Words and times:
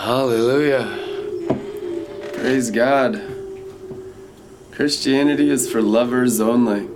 Hallelujah. 0.00 0.96
Praise 2.32 2.70
God. 2.70 3.20
Christianity 4.72 5.50
is 5.50 5.70
for 5.70 5.82
lovers 5.82 6.40
only. 6.40 6.86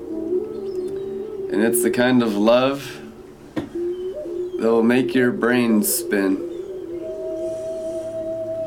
And 1.53 1.63
it's 1.63 1.83
the 1.83 1.91
kind 1.91 2.23
of 2.23 2.35
love 2.35 3.03
that 3.57 4.57
will 4.59 4.83
make 4.83 5.15
your 5.15 5.33
brain 5.33 5.83
spin. 5.83 6.37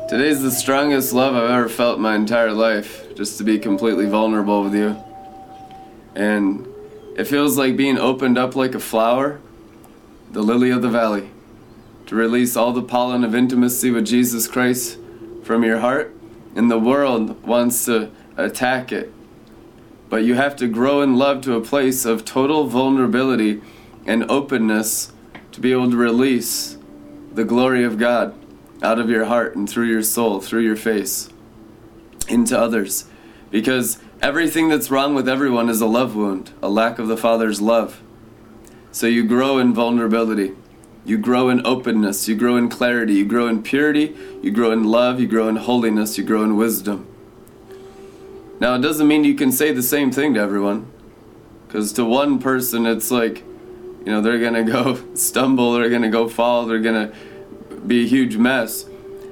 Today's 0.08 0.40
the 0.40 0.52
strongest 0.52 1.12
love 1.12 1.34
I've 1.34 1.50
ever 1.50 1.68
felt 1.68 1.98
my 1.98 2.14
entire 2.14 2.52
life, 2.52 3.12
just 3.16 3.38
to 3.38 3.44
be 3.44 3.58
completely 3.58 4.06
vulnerable 4.06 4.62
with 4.62 4.74
you. 4.76 4.96
And 6.14 6.64
it 7.16 7.24
feels 7.24 7.58
like 7.58 7.76
being 7.76 7.98
opened 7.98 8.38
up 8.38 8.54
like 8.54 8.76
a 8.76 8.80
flower, 8.80 9.40
the 10.30 10.42
lily 10.42 10.70
of 10.70 10.80
the 10.82 10.90
valley, 10.90 11.28
to 12.08 12.14
release 12.14 12.56
all 12.56 12.72
the 12.72 12.82
pollen 12.82 13.22
of 13.22 13.34
intimacy 13.34 13.90
with 13.90 14.06
Jesus 14.06 14.48
Christ 14.48 14.98
from 15.42 15.62
your 15.62 15.78
heart. 15.78 16.14
And 16.56 16.70
the 16.70 16.78
world 16.78 17.42
wants 17.46 17.84
to 17.84 18.10
attack 18.36 18.90
it. 18.90 19.12
But 20.08 20.24
you 20.24 20.34
have 20.34 20.56
to 20.56 20.66
grow 20.66 21.02
in 21.02 21.16
love 21.16 21.42
to 21.42 21.54
a 21.54 21.60
place 21.60 22.06
of 22.06 22.24
total 22.24 22.66
vulnerability 22.66 23.60
and 24.06 24.28
openness 24.30 25.12
to 25.52 25.60
be 25.60 25.70
able 25.70 25.90
to 25.90 25.96
release 25.98 26.78
the 27.34 27.44
glory 27.44 27.84
of 27.84 27.98
God 27.98 28.34
out 28.82 28.98
of 28.98 29.10
your 29.10 29.26
heart 29.26 29.54
and 29.54 29.68
through 29.68 29.86
your 29.86 30.02
soul, 30.02 30.40
through 30.40 30.62
your 30.62 30.76
face, 30.76 31.28
into 32.26 32.58
others. 32.58 33.04
Because 33.50 33.98
everything 34.22 34.68
that's 34.68 34.90
wrong 34.90 35.14
with 35.14 35.28
everyone 35.28 35.68
is 35.68 35.82
a 35.82 35.86
love 35.86 36.16
wound, 36.16 36.52
a 36.62 36.70
lack 36.70 36.98
of 36.98 37.06
the 37.06 37.18
Father's 37.18 37.60
love. 37.60 38.00
So 38.92 39.06
you 39.06 39.24
grow 39.24 39.58
in 39.58 39.74
vulnerability. 39.74 40.54
You 41.08 41.16
grow 41.16 41.48
in 41.48 41.66
openness. 41.66 42.28
You 42.28 42.36
grow 42.36 42.58
in 42.58 42.68
clarity. 42.68 43.14
You 43.14 43.24
grow 43.24 43.48
in 43.48 43.62
purity. 43.62 44.14
You 44.42 44.50
grow 44.50 44.72
in 44.72 44.84
love. 44.84 45.18
You 45.18 45.26
grow 45.26 45.48
in 45.48 45.56
holiness. 45.56 46.18
You 46.18 46.24
grow 46.24 46.42
in 46.42 46.54
wisdom. 46.54 47.06
Now, 48.60 48.74
it 48.74 48.80
doesn't 48.82 49.08
mean 49.08 49.24
you 49.24 49.34
can 49.34 49.50
say 49.50 49.72
the 49.72 49.82
same 49.82 50.12
thing 50.12 50.34
to 50.34 50.40
everyone. 50.40 50.92
Because 51.66 51.94
to 51.94 52.04
one 52.04 52.38
person, 52.38 52.84
it's 52.84 53.10
like, 53.10 53.38
you 53.38 54.12
know, 54.12 54.20
they're 54.20 54.38
to 54.38 54.62
go 54.70 55.02
stumble, 55.14 55.72
they're 55.72 55.88
to 55.88 56.08
go 56.10 56.28
fall, 56.28 56.66
they're 56.66 56.82
to 56.82 57.14
be 57.86 58.04
a 58.04 58.06
huge 58.06 58.36
mess. 58.36 58.84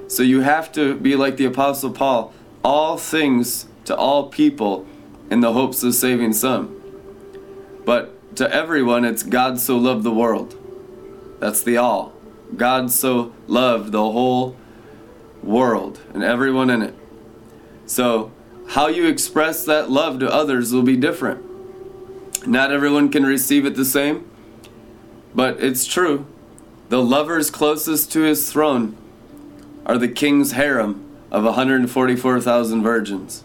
So 0.07 0.23
you 0.23 0.41
have 0.41 0.71
to 0.71 0.95
be 0.95 1.15
like 1.15 1.37
the 1.37 1.45
Apostle 1.45 1.91
Paul 1.91 2.33
all 2.63 2.97
things 2.97 3.67
to 3.85 3.95
all 3.95 4.29
people 4.29 4.87
in 5.29 5.41
the 5.41 5.53
hopes 5.53 5.83
of 5.83 5.93
saving 5.93 6.33
some. 6.33 6.81
But 7.85 8.35
to 8.37 8.51
everyone, 8.51 9.05
it's 9.05 9.21
God 9.21 9.59
so 9.59 9.77
loved 9.77 10.01
the 10.01 10.11
world. 10.11 10.55
That's 11.39 11.61
the 11.61 11.77
all. 11.77 12.13
God 12.55 12.91
so 12.91 13.33
loved 13.47 13.91
the 13.91 14.01
whole 14.01 14.55
world 15.43 15.99
and 16.13 16.23
everyone 16.23 16.69
in 16.69 16.81
it. 16.81 16.95
So, 17.85 18.31
how 18.69 18.87
you 18.87 19.07
express 19.07 19.63
that 19.65 19.89
love 19.89 20.19
to 20.19 20.29
others 20.29 20.73
will 20.73 20.83
be 20.83 20.97
different. 20.97 21.43
Not 22.45 22.71
everyone 22.71 23.09
can 23.09 23.25
receive 23.25 23.65
it 23.65 23.75
the 23.75 23.85
same, 23.85 24.29
but 25.33 25.61
it's 25.61 25.85
true. 25.85 26.25
The 26.89 27.01
lovers 27.01 27.49
closest 27.49 28.11
to 28.13 28.21
his 28.21 28.51
throne 28.51 28.97
are 29.85 29.97
the 29.97 30.07
king's 30.07 30.53
harem 30.53 31.03
of 31.31 31.43
144,000 31.43 32.83
virgins. 32.83 33.43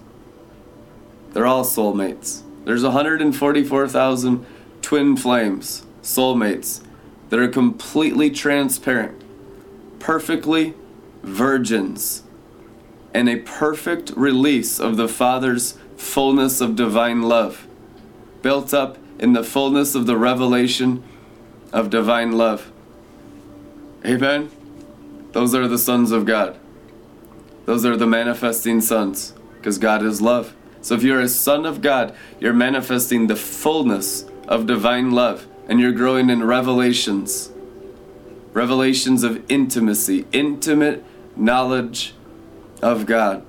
They're 1.32 1.46
all 1.46 1.64
soulmates. 1.64 2.42
There's 2.64 2.84
144,000 2.84 4.46
twin 4.82 5.16
flames, 5.16 5.84
soulmates, 6.02 6.82
that 7.32 7.40
are 7.40 7.48
completely 7.48 8.28
transparent, 8.28 9.18
perfectly 9.98 10.74
virgins, 11.22 12.24
and 13.14 13.26
a 13.26 13.36
perfect 13.36 14.12
release 14.14 14.78
of 14.78 14.98
the 14.98 15.08
Father's 15.08 15.78
fullness 15.96 16.60
of 16.60 16.76
divine 16.76 17.22
love, 17.22 17.66
built 18.42 18.74
up 18.74 18.98
in 19.18 19.32
the 19.32 19.42
fullness 19.42 19.94
of 19.94 20.04
the 20.04 20.18
revelation 20.18 21.02
of 21.72 21.88
divine 21.88 22.32
love. 22.32 22.70
Amen? 24.04 24.50
Those 25.32 25.54
are 25.54 25.66
the 25.66 25.78
sons 25.78 26.12
of 26.12 26.26
God. 26.26 26.58
Those 27.64 27.86
are 27.86 27.96
the 27.96 28.06
manifesting 28.06 28.82
sons, 28.82 29.32
because 29.56 29.78
God 29.78 30.02
is 30.02 30.20
love. 30.20 30.54
So 30.82 30.96
if 30.96 31.02
you're 31.02 31.20
a 31.20 31.28
son 31.30 31.64
of 31.64 31.80
God, 31.80 32.14
you're 32.38 32.52
manifesting 32.52 33.28
the 33.28 33.36
fullness 33.36 34.26
of 34.46 34.66
divine 34.66 35.12
love, 35.12 35.46
and 35.72 35.80
you're 35.80 35.90
growing 35.90 36.28
in 36.28 36.44
revelations. 36.44 37.50
Revelations 38.52 39.22
of 39.22 39.42
intimacy, 39.50 40.26
intimate 40.30 41.02
knowledge 41.34 42.12
of 42.82 43.06
God. 43.06 43.42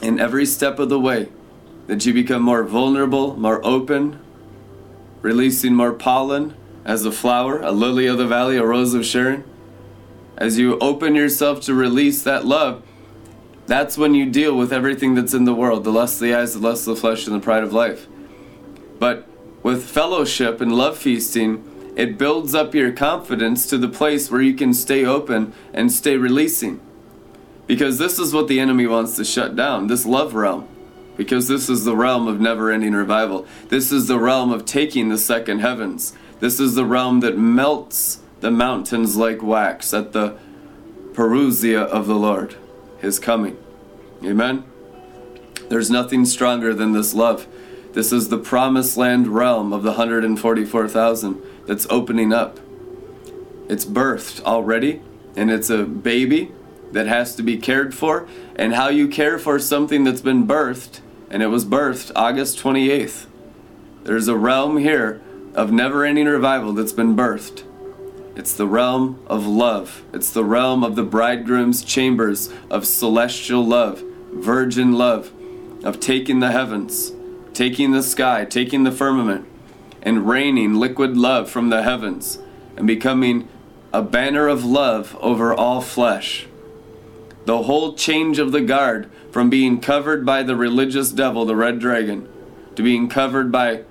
In 0.00 0.18
every 0.18 0.46
step 0.46 0.78
of 0.78 0.88
the 0.88 0.98
way, 0.98 1.28
that 1.86 2.06
you 2.06 2.14
become 2.14 2.40
more 2.40 2.64
vulnerable, 2.64 3.36
more 3.36 3.60
open, 3.62 4.18
releasing 5.20 5.74
more 5.74 5.92
pollen 5.92 6.56
as 6.86 7.04
a 7.04 7.12
flower, 7.12 7.60
a 7.60 7.72
lily 7.72 8.06
of 8.06 8.16
the 8.16 8.26
valley, 8.26 8.56
a 8.56 8.64
rose 8.64 8.94
of 8.94 9.04
Sharon. 9.04 9.44
As 10.38 10.56
you 10.56 10.78
open 10.78 11.14
yourself 11.14 11.60
to 11.64 11.74
release 11.74 12.22
that 12.22 12.46
love, 12.46 12.82
that's 13.66 13.98
when 13.98 14.14
you 14.14 14.24
deal 14.30 14.56
with 14.56 14.72
everything 14.72 15.14
that's 15.14 15.34
in 15.34 15.44
the 15.44 15.52
world 15.52 15.84
the 15.84 15.92
lust 15.92 16.14
of 16.14 16.20
the 16.20 16.34
eyes, 16.34 16.54
the 16.54 16.60
lust 16.60 16.88
of 16.88 16.94
the 16.94 17.00
flesh, 17.02 17.26
and 17.26 17.36
the 17.36 17.40
pride 17.40 17.64
of 17.64 17.74
life. 17.74 18.06
But 18.98 19.27
with 19.62 19.84
fellowship 19.84 20.60
and 20.60 20.72
love 20.72 20.98
feasting, 20.98 21.64
it 21.96 22.16
builds 22.16 22.54
up 22.54 22.74
your 22.74 22.92
confidence 22.92 23.66
to 23.66 23.78
the 23.78 23.88
place 23.88 24.30
where 24.30 24.40
you 24.40 24.54
can 24.54 24.72
stay 24.72 25.04
open 25.04 25.52
and 25.72 25.90
stay 25.90 26.16
releasing. 26.16 26.80
Because 27.66 27.98
this 27.98 28.18
is 28.18 28.32
what 28.32 28.48
the 28.48 28.60
enemy 28.60 28.86
wants 28.86 29.16
to 29.16 29.24
shut 29.24 29.56
down 29.56 29.88
this 29.88 30.06
love 30.06 30.34
realm. 30.34 30.68
Because 31.16 31.48
this 31.48 31.68
is 31.68 31.84
the 31.84 31.96
realm 31.96 32.28
of 32.28 32.40
never 32.40 32.70
ending 32.70 32.94
revival. 32.94 33.46
This 33.68 33.90
is 33.90 34.06
the 34.06 34.20
realm 34.20 34.52
of 34.52 34.64
taking 34.64 35.08
the 35.08 35.18
second 35.18 35.58
heavens. 35.58 36.14
This 36.38 36.60
is 36.60 36.76
the 36.76 36.84
realm 36.84 37.20
that 37.20 37.36
melts 37.36 38.20
the 38.40 38.52
mountains 38.52 39.16
like 39.16 39.42
wax 39.42 39.92
at 39.92 40.12
the 40.12 40.38
parousia 41.12 41.82
of 41.82 42.06
the 42.06 42.14
Lord, 42.14 42.54
his 43.00 43.18
coming. 43.18 43.58
Amen? 44.24 44.64
There's 45.68 45.90
nothing 45.90 46.24
stronger 46.24 46.72
than 46.72 46.92
this 46.92 47.12
love. 47.12 47.48
This 47.98 48.12
is 48.12 48.28
the 48.28 48.38
promised 48.38 48.96
land 48.96 49.26
realm 49.26 49.72
of 49.72 49.82
the 49.82 49.94
144,000 49.94 51.42
that's 51.66 51.84
opening 51.90 52.32
up. 52.32 52.60
It's 53.68 53.84
birthed 53.84 54.40
already, 54.44 55.02
and 55.34 55.50
it's 55.50 55.68
a 55.68 55.82
baby 55.82 56.52
that 56.92 57.08
has 57.08 57.34
to 57.34 57.42
be 57.42 57.56
cared 57.56 57.92
for. 57.92 58.28
And 58.54 58.76
how 58.76 58.88
you 58.88 59.08
care 59.08 59.36
for 59.36 59.58
something 59.58 60.04
that's 60.04 60.20
been 60.20 60.46
birthed, 60.46 61.00
and 61.28 61.42
it 61.42 61.48
was 61.48 61.64
birthed 61.64 62.12
August 62.14 62.60
28th. 62.60 63.26
There's 64.04 64.28
a 64.28 64.36
realm 64.36 64.76
here 64.76 65.20
of 65.54 65.72
never 65.72 66.04
ending 66.04 66.26
revival 66.26 66.74
that's 66.74 66.92
been 66.92 67.16
birthed. 67.16 67.64
It's 68.36 68.54
the 68.54 68.68
realm 68.68 69.20
of 69.26 69.44
love. 69.44 70.04
It's 70.12 70.30
the 70.30 70.44
realm 70.44 70.84
of 70.84 70.94
the 70.94 71.02
bridegroom's 71.02 71.82
chambers 71.82 72.48
of 72.70 72.86
celestial 72.86 73.66
love, 73.66 74.04
virgin 74.32 74.92
love, 74.92 75.32
of 75.82 75.98
taking 75.98 76.38
the 76.38 76.52
heavens, 76.52 77.10
taking 77.58 77.90
the 77.90 78.04
sky, 78.04 78.44
taking 78.44 78.84
the 78.84 78.92
firmament, 78.92 79.44
and 80.00 80.28
raining 80.28 80.76
liquid 80.76 81.16
love 81.16 81.50
from 81.50 81.70
the 81.70 81.82
heavens, 81.82 82.38
and 82.76 82.86
becoming 82.86 83.48
a 83.92 84.00
banner 84.00 84.46
of 84.46 84.64
love 84.64 85.16
over 85.18 85.52
all 85.52 85.80
flesh. 85.80 86.46
The 87.46 87.64
whole 87.64 87.94
change 87.94 88.38
of 88.38 88.52
the 88.52 88.60
guard 88.60 89.10
from 89.32 89.50
being 89.50 89.80
covered 89.80 90.24
by 90.24 90.44
the 90.44 90.54
religious 90.54 91.10
devil, 91.10 91.44
the 91.44 91.56
red 91.56 91.80
dragon, 91.80 92.28
to 92.76 92.82
being 92.84 93.08
covered 93.08 93.50
by 93.50 93.82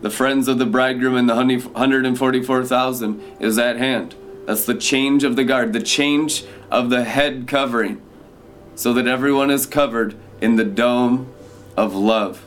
the 0.00 0.10
friends 0.10 0.48
of 0.48 0.58
the 0.58 0.66
bridegroom 0.66 1.14
and 1.14 1.28
the 1.28 1.36
144,000 1.36 3.22
is 3.38 3.58
at 3.58 3.76
hand. 3.76 4.16
That's 4.44 4.66
the 4.66 4.74
change 4.74 5.22
of 5.22 5.36
the 5.36 5.44
guard, 5.44 5.72
the 5.72 5.80
change 5.80 6.44
of 6.68 6.90
the 6.90 7.04
head 7.04 7.46
covering, 7.46 8.02
so 8.74 8.92
that 8.92 9.06
everyone 9.06 9.52
is 9.52 9.66
covered 9.66 10.16
in 10.40 10.56
the 10.56 10.64
dome 10.64 11.32
of 11.76 11.94
love. 11.94 12.43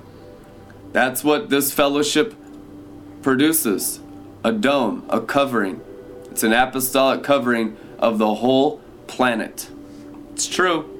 That's 0.92 1.24
what 1.24 1.50
this 1.50 1.74
fellowship 1.74 2.36
produces 3.22 4.00
a 4.44 4.51
dome, 4.51 5.06
a 5.10 5.19
covering. 5.19 5.81
It's 6.31 6.44
an 6.44 6.54
apostolic 6.54 7.24
covering 7.24 7.75
of 8.00 8.18
the 8.18 8.36
whole 8.36 8.80
planet. 9.07 9.69
It's 10.34 10.48
true. 10.48 10.94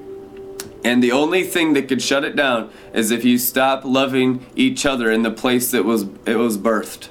And 0.84 1.02
the 1.02 1.12
only 1.12 1.44
thing 1.44 1.72
that 1.74 1.88
could 1.88 2.02
shut 2.02 2.24
it 2.24 2.36
down 2.36 2.70
is 2.92 3.10
if 3.10 3.24
you 3.24 3.38
stop 3.38 3.84
loving 3.84 4.46
each 4.54 4.86
other 4.86 5.10
in 5.10 5.22
the 5.22 5.30
place 5.30 5.70
that 5.70 5.84
was 5.84 6.06
it 6.26 6.36
was 6.36 6.58
birthed. 6.58 7.08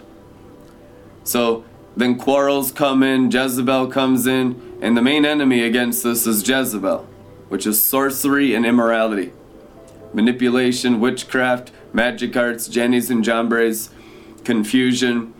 So 1.23 1.65
then 1.95 2.17
quarrels 2.17 2.71
come 2.71 3.03
in, 3.03 3.31
Jezebel 3.31 3.87
comes 3.87 4.27
in, 4.27 4.77
and 4.81 4.95
the 4.95 5.01
main 5.01 5.25
enemy 5.25 5.63
against 5.63 6.03
this 6.03 6.27
is 6.27 6.47
Jezebel, 6.47 7.07
which 7.49 7.65
is 7.65 7.81
sorcery 7.81 8.53
and 8.53 8.65
immorality. 8.65 9.33
Manipulation, 10.13 10.99
witchcraft, 10.99 11.71
magic 11.97 12.37
arts, 12.37 12.67
Jannes 12.67 13.09
and 13.09 13.23
Jambres, 13.23 13.89
confusion, 14.43 15.33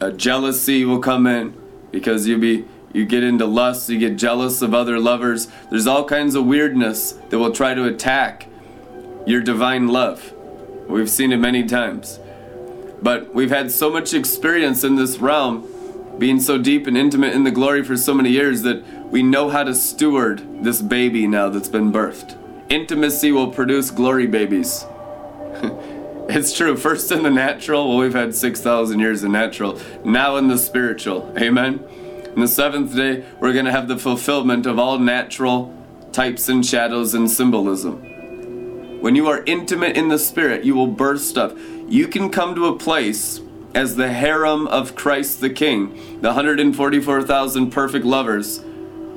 uh, 0.00 0.10
jealousy 0.10 0.84
will 0.84 0.98
come 0.98 1.24
in 1.26 1.54
because 1.92 2.26
you'll 2.26 2.40
be 2.40 2.64
You 2.94 3.04
get 3.04 3.24
into 3.24 3.44
lust, 3.44 3.88
you 3.88 3.98
get 3.98 4.16
jealous 4.16 4.62
of 4.62 4.72
other 4.72 5.00
lovers. 5.00 5.48
There's 5.68 5.88
all 5.88 6.04
kinds 6.04 6.36
of 6.36 6.46
weirdness 6.46 7.12
that 7.28 7.40
will 7.40 7.50
try 7.50 7.74
to 7.74 7.84
attack 7.84 8.46
your 9.26 9.40
divine 9.40 9.88
love. 9.88 10.32
We've 10.88 11.10
seen 11.10 11.32
it 11.32 11.38
many 11.38 11.64
times. 11.64 12.20
But 13.02 13.34
we've 13.34 13.50
had 13.50 13.72
so 13.72 13.90
much 13.90 14.14
experience 14.14 14.84
in 14.84 14.94
this 14.94 15.18
realm, 15.18 15.66
being 16.18 16.38
so 16.38 16.56
deep 16.56 16.86
and 16.86 16.96
intimate 16.96 17.34
in 17.34 17.42
the 17.42 17.50
glory 17.50 17.82
for 17.82 17.96
so 17.96 18.14
many 18.14 18.30
years, 18.30 18.62
that 18.62 18.84
we 19.10 19.24
know 19.24 19.48
how 19.48 19.64
to 19.64 19.74
steward 19.74 20.62
this 20.62 20.80
baby 20.80 21.26
now 21.26 21.48
that's 21.48 21.68
been 21.68 21.90
birthed. 21.92 22.38
Intimacy 22.68 23.32
will 23.32 23.50
produce 23.50 23.90
glory 23.90 24.28
babies. 24.28 24.86
it's 26.28 26.56
true. 26.56 26.76
First 26.76 27.10
in 27.12 27.22
the 27.22 27.30
natural, 27.30 27.88
well, 27.88 27.98
we've 27.98 28.14
had 28.14 28.34
6,000 28.34 28.98
years 28.98 29.24
in 29.24 29.32
natural. 29.32 29.80
Now 30.04 30.36
in 30.36 30.48
the 30.48 30.58
spiritual. 30.58 31.32
Amen. 31.38 31.84
In 32.34 32.40
the 32.40 32.48
seventh 32.48 32.96
day, 32.96 33.24
we're 33.38 33.52
going 33.52 33.66
to 33.66 33.70
have 33.70 33.86
the 33.86 33.96
fulfillment 33.96 34.66
of 34.66 34.78
all 34.78 34.98
natural 34.98 35.72
types 36.12 36.48
and 36.48 36.64
shadows 36.64 37.14
and 37.14 37.30
symbolism. 37.30 39.00
When 39.00 39.14
you 39.14 39.28
are 39.28 39.44
intimate 39.44 39.96
in 39.96 40.08
the 40.08 40.18
Spirit, 40.18 40.64
you 40.64 40.74
will 40.74 40.86
birth 40.86 41.20
stuff. 41.20 41.52
You 41.88 42.08
can 42.08 42.30
come 42.30 42.54
to 42.54 42.66
a 42.66 42.76
place 42.76 43.40
as 43.74 43.96
the 43.96 44.10
harem 44.12 44.66
of 44.68 44.94
Christ 44.94 45.40
the 45.40 45.50
King, 45.50 46.20
the 46.20 46.28
144,000 46.28 47.70
perfect 47.70 48.04
lovers, 48.04 48.60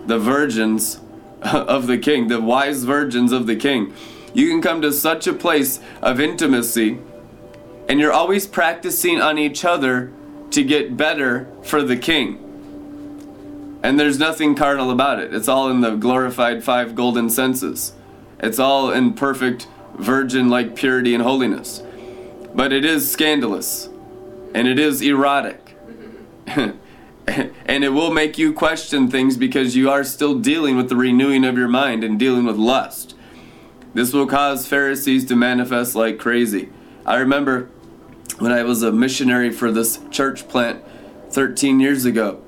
the 0.06 0.20
virgins 0.20 1.00
of 1.42 1.88
the 1.88 1.98
King, 1.98 2.28
the 2.28 2.42
wise 2.42 2.84
virgins 2.84 3.32
of 3.32 3.48
the 3.48 3.56
King. 3.56 3.94
You 4.38 4.50
can 4.50 4.62
come 4.62 4.84
to 4.84 4.94
such 4.94 5.26
a 5.26 5.34
place 5.34 5.80
of 6.00 6.20
intimacy, 6.20 7.00
and 7.90 8.00
you're 8.00 8.14
always 8.14 8.46
practicing 8.46 9.20
on 9.20 9.40
each 9.40 9.66
other 9.66 10.14
to 10.52 10.64
get 10.64 10.96
better 10.96 11.48
for 11.64 11.82
the 11.82 11.98
King. 11.98 13.80
And 13.82 14.00
there's 14.00 14.20
nothing 14.20 14.54
carnal 14.54 14.92
about 14.92 15.18
it. 15.20 15.34
It's 15.34 15.48
all 15.48 15.72
in 15.72 15.82
the 15.82 15.96
glorified 15.96 16.64
five 16.64 16.94
golden 16.94 17.32
senses. 17.32 17.94
It's 18.40 18.60
all 18.60 18.92
in 18.92 19.14
perfect 19.14 19.68
virgin 19.96 20.50
like 20.50 20.76
purity 20.76 21.16
and 21.16 21.24
holiness. 21.24 21.82
But 22.54 22.72
it 22.72 22.86
is 22.86 23.12
scandalous 23.12 23.90
and 24.54 24.68
it 24.68 24.78
is 24.78 25.02
erotic. 25.02 25.76
and 26.46 27.84
it 27.84 27.90
will 27.90 28.14
make 28.14 28.38
you 28.38 28.54
question 28.54 29.10
things 29.10 29.36
because 29.36 29.76
you 29.76 29.90
are 29.90 30.04
still 30.04 30.38
dealing 30.38 30.78
with 30.78 30.90
the 30.90 30.96
renewing 30.96 31.44
of 31.44 31.58
your 31.58 31.68
mind 31.68 32.04
and 32.04 32.20
dealing 32.20 32.46
with 32.46 32.58
lust. 32.58 33.16
This 33.98 34.14
will 34.14 34.28
cause 34.28 34.68
Pharisees 34.68 35.26
to 35.26 35.36
manifest 35.36 35.96
like 35.96 36.20
crazy. 36.20 36.70
I 37.04 37.16
remember 37.16 37.68
when 38.38 38.52
I 38.52 38.62
was 38.62 38.84
a 38.84 38.92
missionary 38.92 39.50
for 39.50 39.72
this 39.72 40.00
church 40.12 40.48
plant 40.48 40.84
13 41.32 41.80
years 41.80 42.06
ago, 42.06 42.40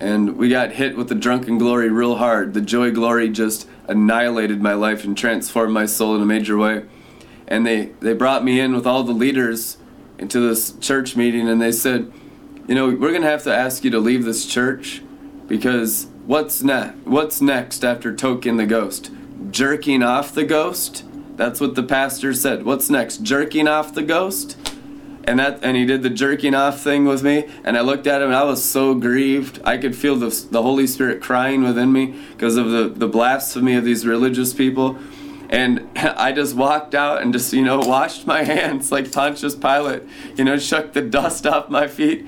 and 0.00 0.36
we 0.36 0.50
got 0.50 0.72
hit 0.72 0.94
with 0.94 1.08
the 1.08 1.14
drunken 1.14 1.56
glory 1.56 1.88
real 1.88 2.16
hard. 2.16 2.52
The 2.52 2.60
joy 2.60 2.90
glory 2.90 3.30
just 3.30 3.66
annihilated 3.88 4.60
my 4.60 4.74
life 4.74 5.02
and 5.02 5.16
transformed 5.16 5.72
my 5.72 5.86
soul 5.86 6.14
in 6.14 6.20
a 6.20 6.26
major 6.26 6.58
way. 6.58 6.84
And 7.48 7.66
they, 7.66 7.86
they 8.00 8.12
brought 8.12 8.44
me 8.44 8.60
in 8.60 8.74
with 8.74 8.86
all 8.86 9.02
the 9.02 9.12
leaders 9.12 9.78
into 10.18 10.46
this 10.46 10.72
church 10.72 11.16
meeting 11.16 11.48
and 11.48 11.58
they 11.58 11.72
said, 11.72 12.12
You 12.68 12.74
know, 12.74 12.88
we're 12.88 13.12
going 13.12 13.22
to 13.22 13.30
have 13.30 13.44
to 13.44 13.56
ask 13.56 13.82
you 13.82 13.90
to 13.92 13.98
leave 13.98 14.26
this 14.26 14.44
church 14.44 15.00
because 15.48 16.08
what's, 16.26 16.62
ne- 16.62 16.92
what's 17.04 17.40
next 17.40 17.82
after 17.82 18.12
toking 18.12 18.58
the 18.58 18.66
ghost? 18.66 19.10
Jerking 19.50 20.02
off 20.02 20.34
the 20.34 20.44
ghost? 20.44 21.04
That's 21.36 21.60
what 21.60 21.74
the 21.74 21.82
pastor 21.82 22.34
said. 22.34 22.64
What's 22.64 22.90
next? 22.90 23.22
Jerking 23.22 23.66
off 23.66 23.94
the 23.94 24.02
ghost? 24.02 24.56
and 25.24 25.38
that 25.38 25.60
and 25.62 25.76
he 25.76 25.84
did 25.84 26.02
the 26.02 26.10
jerking 26.10 26.54
off 26.54 26.80
thing 26.80 27.04
with 27.04 27.22
me 27.22 27.48
and 27.64 27.76
i 27.76 27.80
looked 27.80 28.06
at 28.06 28.20
him 28.20 28.28
and 28.28 28.36
i 28.36 28.42
was 28.42 28.62
so 28.62 28.94
grieved 28.94 29.60
i 29.64 29.76
could 29.76 29.94
feel 29.94 30.16
the, 30.16 30.28
the 30.50 30.62
holy 30.62 30.86
spirit 30.86 31.20
crying 31.20 31.62
within 31.62 31.92
me 31.92 32.14
because 32.32 32.56
of 32.56 32.70
the, 32.70 32.88
the 32.88 33.08
blasphemy 33.08 33.74
of 33.74 33.84
these 33.84 34.06
religious 34.06 34.52
people 34.52 34.98
and 35.50 35.88
i 35.96 36.32
just 36.32 36.54
walked 36.54 36.94
out 36.94 37.22
and 37.22 37.32
just 37.32 37.52
you 37.52 37.62
know 37.62 37.78
washed 37.78 38.26
my 38.26 38.42
hands 38.44 38.90
like 38.90 39.10
pontius 39.12 39.54
pilate 39.54 40.02
you 40.36 40.44
know 40.44 40.58
shook 40.58 40.92
the 40.92 41.02
dust 41.02 41.46
off 41.46 41.68
my 41.68 41.86
feet 41.86 42.26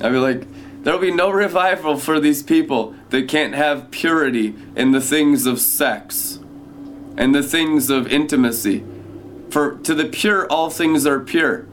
i'd 0.00 0.10
be 0.10 0.18
like 0.18 0.46
there'll 0.82 1.00
be 1.00 1.12
no 1.12 1.30
revival 1.30 1.96
for 1.96 2.20
these 2.20 2.42
people 2.42 2.94
that 3.10 3.28
can't 3.28 3.54
have 3.54 3.90
purity 3.90 4.54
in 4.76 4.92
the 4.92 5.00
things 5.00 5.46
of 5.46 5.60
sex 5.60 6.40
and 7.16 7.34
the 7.34 7.42
things 7.42 7.90
of 7.90 8.06
intimacy 8.06 8.84
for 9.50 9.76
to 9.78 9.94
the 9.94 10.06
pure 10.06 10.46
all 10.50 10.70
things 10.70 11.06
are 11.06 11.20
pure 11.20 11.66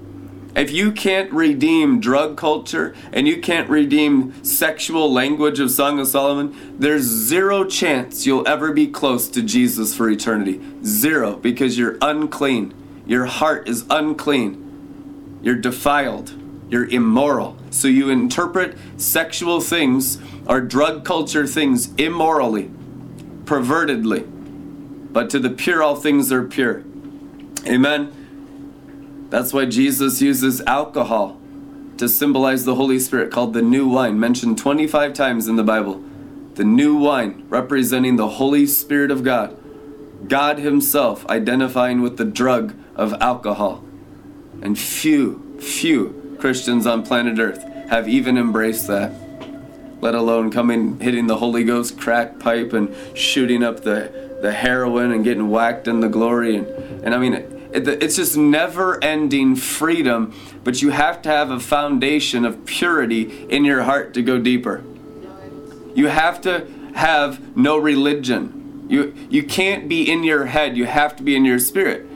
if 0.54 0.70
you 0.70 0.92
can't 0.92 1.32
redeem 1.32 2.02
drug 2.02 2.36
culture 2.36 2.94
and 3.14 3.26
you 3.26 3.40
can't 3.40 3.70
redeem 3.70 4.44
sexual 4.44 5.12
language 5.12 5.62
of 5.62 5.72
Song 5.72 5.98
of 5.98 6.08
Solomon, 6.08 6.76
there's 6.78 7.04
zero 7.04 7.64
chance 7.64 8.26
you'll 8.26 8.48
ever 8.48 8.74
be 8.74 8.88
close 8.88 9.30
to 9.30 9.42
Jesus 9.42 9.96
for 9.96 10.10
eternity. 10.10 10.60
Zero, 10.84 11.38
because 11.38 11.78
you're 11.78 11.98
unclean. 12.02 12.74
Your 13.06 13.26
heart 13.26 13.70
is 13.70 13.86
unclean. 13.90 15.40
You're 15.42 15.56
defiled. 15.56 16.34
You're 16.70 16.88
immoral. 16.88 17.58
So 17.70 17.88
you 17.88 18.10
interpret 18.10 18.78
sexual 18.98 19.62
things 19.62 20.20
or 20.48 20.60
drug 20.60 21.06
culture 21.06 21.48
things 21.48 21.94
immorally, 21.96 22.70
pervertedly. 23.46 24.30
But 25.12 25.30
to 25.32 25.40
the 25.40 25.50
pure, 25.50 25.84
all 25.84 25.96
things 25.96 26.32
are 26.32 26.44
pure. 26.44 26.84
Amen. 27.68 29.28
That's 29.30 29.54
why 29.54 29.66
Jesus 29.66 30.22
uses 30.22 30.62
alcohol 30.62 31.40
to 31.98 32.10
symbolize 32.10 32.66
the 32.66 32.76
Holy 32.76 33.00
Spirit, 33.00 33.32
called 33.32 33.54
the 33.54 33.62
new 33.62 33.88
wine, 33.88 34.20
mentioned 34.20 34.58
25 34.58 35.14
times 35.14 35.48
in 35.48 35.56
the 35.56 35.64
Bible. 35.64 36.04
The 36.56 36.64
new 36.64 36.98
wine, 36.98 37.46
representing 37.48 38.16
the 38.16 38.28
Holy 38.28 38.66
Spirit 38.66 39.12
of 39.12 39.24
God. 39.24 39.58
God 40.28 40.58
Himself 40.58 41.26
identifying 41.28 42.02
with 42.02 42.18
the 42.18 42.26
drug 42.26 42.74
of 42.96 43.14
alcohol. 43.22 43.84
And 44.62 44.78
few, 44.78 45.58
few 45.60 46.38
Christians 46.40 46.86
on 46.88 47.04
planet 47.04 47.40
Earth 47.40 47.64
have 47.90 48.08
even 48.08 48.38
embraced 48.38 48.88
that. 48.88 49.14
Let 50.02 50.16
alone 50.16 50.50
coming, 50.50 51.00
hitting 51.00 51.28
the 51.28 51.38
Holy 51.38 51.64
Ghost 51.64 52.00
crack 52.00 52.40
pipe 52.40 52.74
and 52.74 52.94
shooting 53.16 53.64
up 53.64 53.82
the, 53.82 54.31
the 54.42 54.52
heroin 54.52 55.12
and 55.12 55.24
getting 55.24 55.50
whacked 55.50 55.88
in 55.88 56.00
the 56.00 56.10
glory. 56.10 56.58
And, 56.58 56.68
and 57.06 57.16
I 57.16 57.18
mean, 57.18 57.34
it's 57.74 58.18
just 58.18 58.36
never 58.36 59.02
ending 59.04 59.56
freedom, 59.56 60.34
but 60.64 60.82
you 60.82 60.90
have 60.90 61.22
to 61.22 61.30
have 61.30 61.52
a 61.52 61.60
foundation 61.60 62.44
of 62.44 62.66
purity 62.66 63.46
in 63.48 63.64
your 63.64 63.84
heart 63.84 64.14
to 64.16 64.22
go 64.22 64.40
deeper. 64.40 64.84
You 65.96 66.08
have 66.08 66.42
to 66.42 66.68
have 66.96 67.56
no 67.56 67.78
religion. 67.78 68.88
You, 68.90 69.14
you 69.30 69.44
can't 69.44 69.88
be 69.88 70.10
in 70.10 70.24
your 70.24 70.46
head, 70.46 70.76
you 70.76 70.86
have 70.86 71.16
to 71.18 71.24
be 71.24 71.36
in 71.36 71.46
your 71.46 71.60
spirit. 71.60 72.08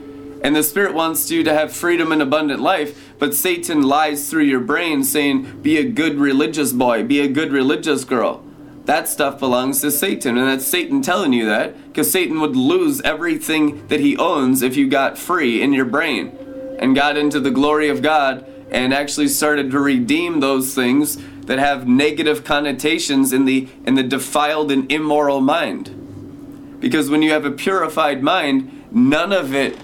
And 0.42 0.54
the 0.54 0.62
Spirit 0.62 0.92
wants 0.92 1.30
you 1.30 1.42
to 1.44 1.54
have 1.54 1.72
freedom 1.72 2.12
and 2.12 2.20
abundant 2.20 2.60
life, 2.60 3.14
but 3.18 3.34
Satan 3.34 3.82
lies 3.82 4.28
through 4.28 4.44
your 4.44 4.60
brain 4.60 5.02
saying, 5.02 5.62
Be 5.62 5.78
a 5.78 5.84
good 5.84 6.18
religious 6.18 6.72
boy, 6.72 7.02
be 7.04 7.20
a 7.20 7.28
good 7.28 7.50
religious 7.50 8.04
girl 8.04 8.45
that 8.86 9.08
stuff 9.08 9.38
belongs 9.40 9.80
to 9.80 9.90
Satan. 9.90 10.38
And 10.38 10.48
that's 10.48 10.64
Satan 10.64 11.02
telling 11.02 11.32
you 11.32 11.44
that 11.46 11.76
because 11.88 12.10
Satan 12.10 12.40
would 12.40 12.56
lose 12.56 13.00
everything 13.02 13.86
that 13.88 14.00
he 14.00 14.16
owns 14.16 14.62
if 14.62 14.76
you 14.76 14.88
got 14.88 15.18
free 15.18 15.60
in 15.60 15.72
your 15.72 15.84
brain 15.84 16.36
and 16.78 16.94
got 16.94 17.16
into 17.16 17.40
the 17.40 17.50
glory 17.50 17.88
of 17.88 18.00
God 18.00 18.46
and 18.70 18.94
actually 18.94 19.28
started 19.28 19.70
to 19.72 19.80
redeem 19.80 20.40
those 20.40 20.74
things 20.74 21.18
that 21.46 21.58
have 21.58 21.86
negative 21.86 22.44
connotations 22.44 23.32
in 23.32 23.44
the 23.44 23.68
in 23.84 23.94
the 23.94 24.02
defiled 24.02 24.70
and 24.70 24.90
immoral 24.90 25.40
mind. 25.40 26.78
Because 26.80 27.10
when 27.10 27.22
you 27.22 27.32
have 27.32 27.44
a 27.44 27.50
purified 27.50 28.22
mind, 28.22 28.86
none 28.92 29.32
of 29.32 29.54
it 29.54 29.78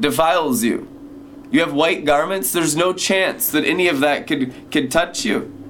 defiles 0.00 0.62
you. 0.62 0.88
You 1.50 1.60
have 1.60 1.72
white 1.72 2.04
garments, 2.04 2.52
there's 2.52 2.74
no 2.74 2.92
chance 2.92 3.50
that 3.50 3.64
any 3.64 3.88
of 3.88 4.00
that 4.00 4.26
could 4.26 4.70
could 4.70 4.90
touch 4.90 5.24
you 5.24 5.61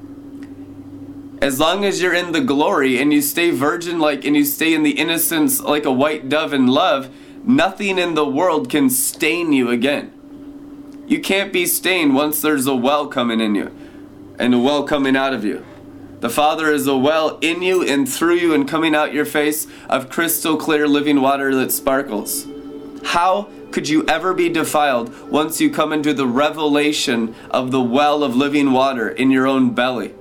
as 1.42 1.58
long 1.58 1.84
as 1.84 2.00
you're 2.00 2.14
in 2.14 2.30
the 2.30 2.40
glory 2.40 3.02
and 3.02 3.12
you 3.12 3.20
stay 3.20 3.50
virgin 3.50 3.98
like 3.98 4.24
and 4.24 4.36
you 4.36 4.44
stay 4.44 4.72
in 4.72 4.84
the 4.84 4.92
innocence 4.92 5.60
like 5.60 5.84
a 5.84 5.90
white 5.90 6.28
dove 6.28 6.52
in 6.52 6.68
love, 6.68 7.12
nothing 7.42 7.98
in 7.98 8.14
the 8.14 8.24
world 8.24 8.70
can 8.70 8.88
stain 8.88 9.52
you 9.52 9.68
again. 9.68 10.12
You 11.08 11.20
can't 11.20 11.52
be 11.52 11.66
stained 11.66 12.14
once 12.14 12.40
there's 12.40 12.68
a 12.68 12.76
well 12.76 13.08
coming 13.08 13.40
in 13.40 13.56
you 13.56 13.76
and 14.38 14.54
a 14.54 14.58
well 14.58 14.84
coming 14.84 15.16
out 15.16 15.34
of 15.34 15.44
you. 15.44 15.66
The 16.20 16.30
Father 16.30 16.70
is 16.70 16.86
a 16.86 16.96
well 16.96 17.38
in 17.40 17.60
you 17.60 17.82
and 17.82 18.08
through 18.08 18.36
you 18.36 18.54
and 18.54 18.68
coming 18.68 18.94
out 18.94 19.12
your 19.12 19.24
face 19.24 19.66
of 19.88 20.08
crystal 20.08 20.56
clear 20.56 20.86
living 20.86 21.20
water 21.20 21.52
that 21.56 21.72
sparkles. 21.72 22.46
How 23.02 23.50
could 23.72 23.88
you 23.88 24.06
ever 24.06 24.32
be 24.32 24.48
defiled 24.48 25.28
once 25.28 25.60
you 25.60 25.70
come 25.70 25.92
into 25.92 26.14
the 26.14 26.28
revelation 26.28 27.34
of 27.50 27.72
the 27.72 27.82
well 27.82 28.22
of 28.22 28.36
living 28.36 28.70
water 28.70 29.08
in 29.08 29.32
your 29.32 29.48
own 29.48 29.74
belly? 29.74 30.14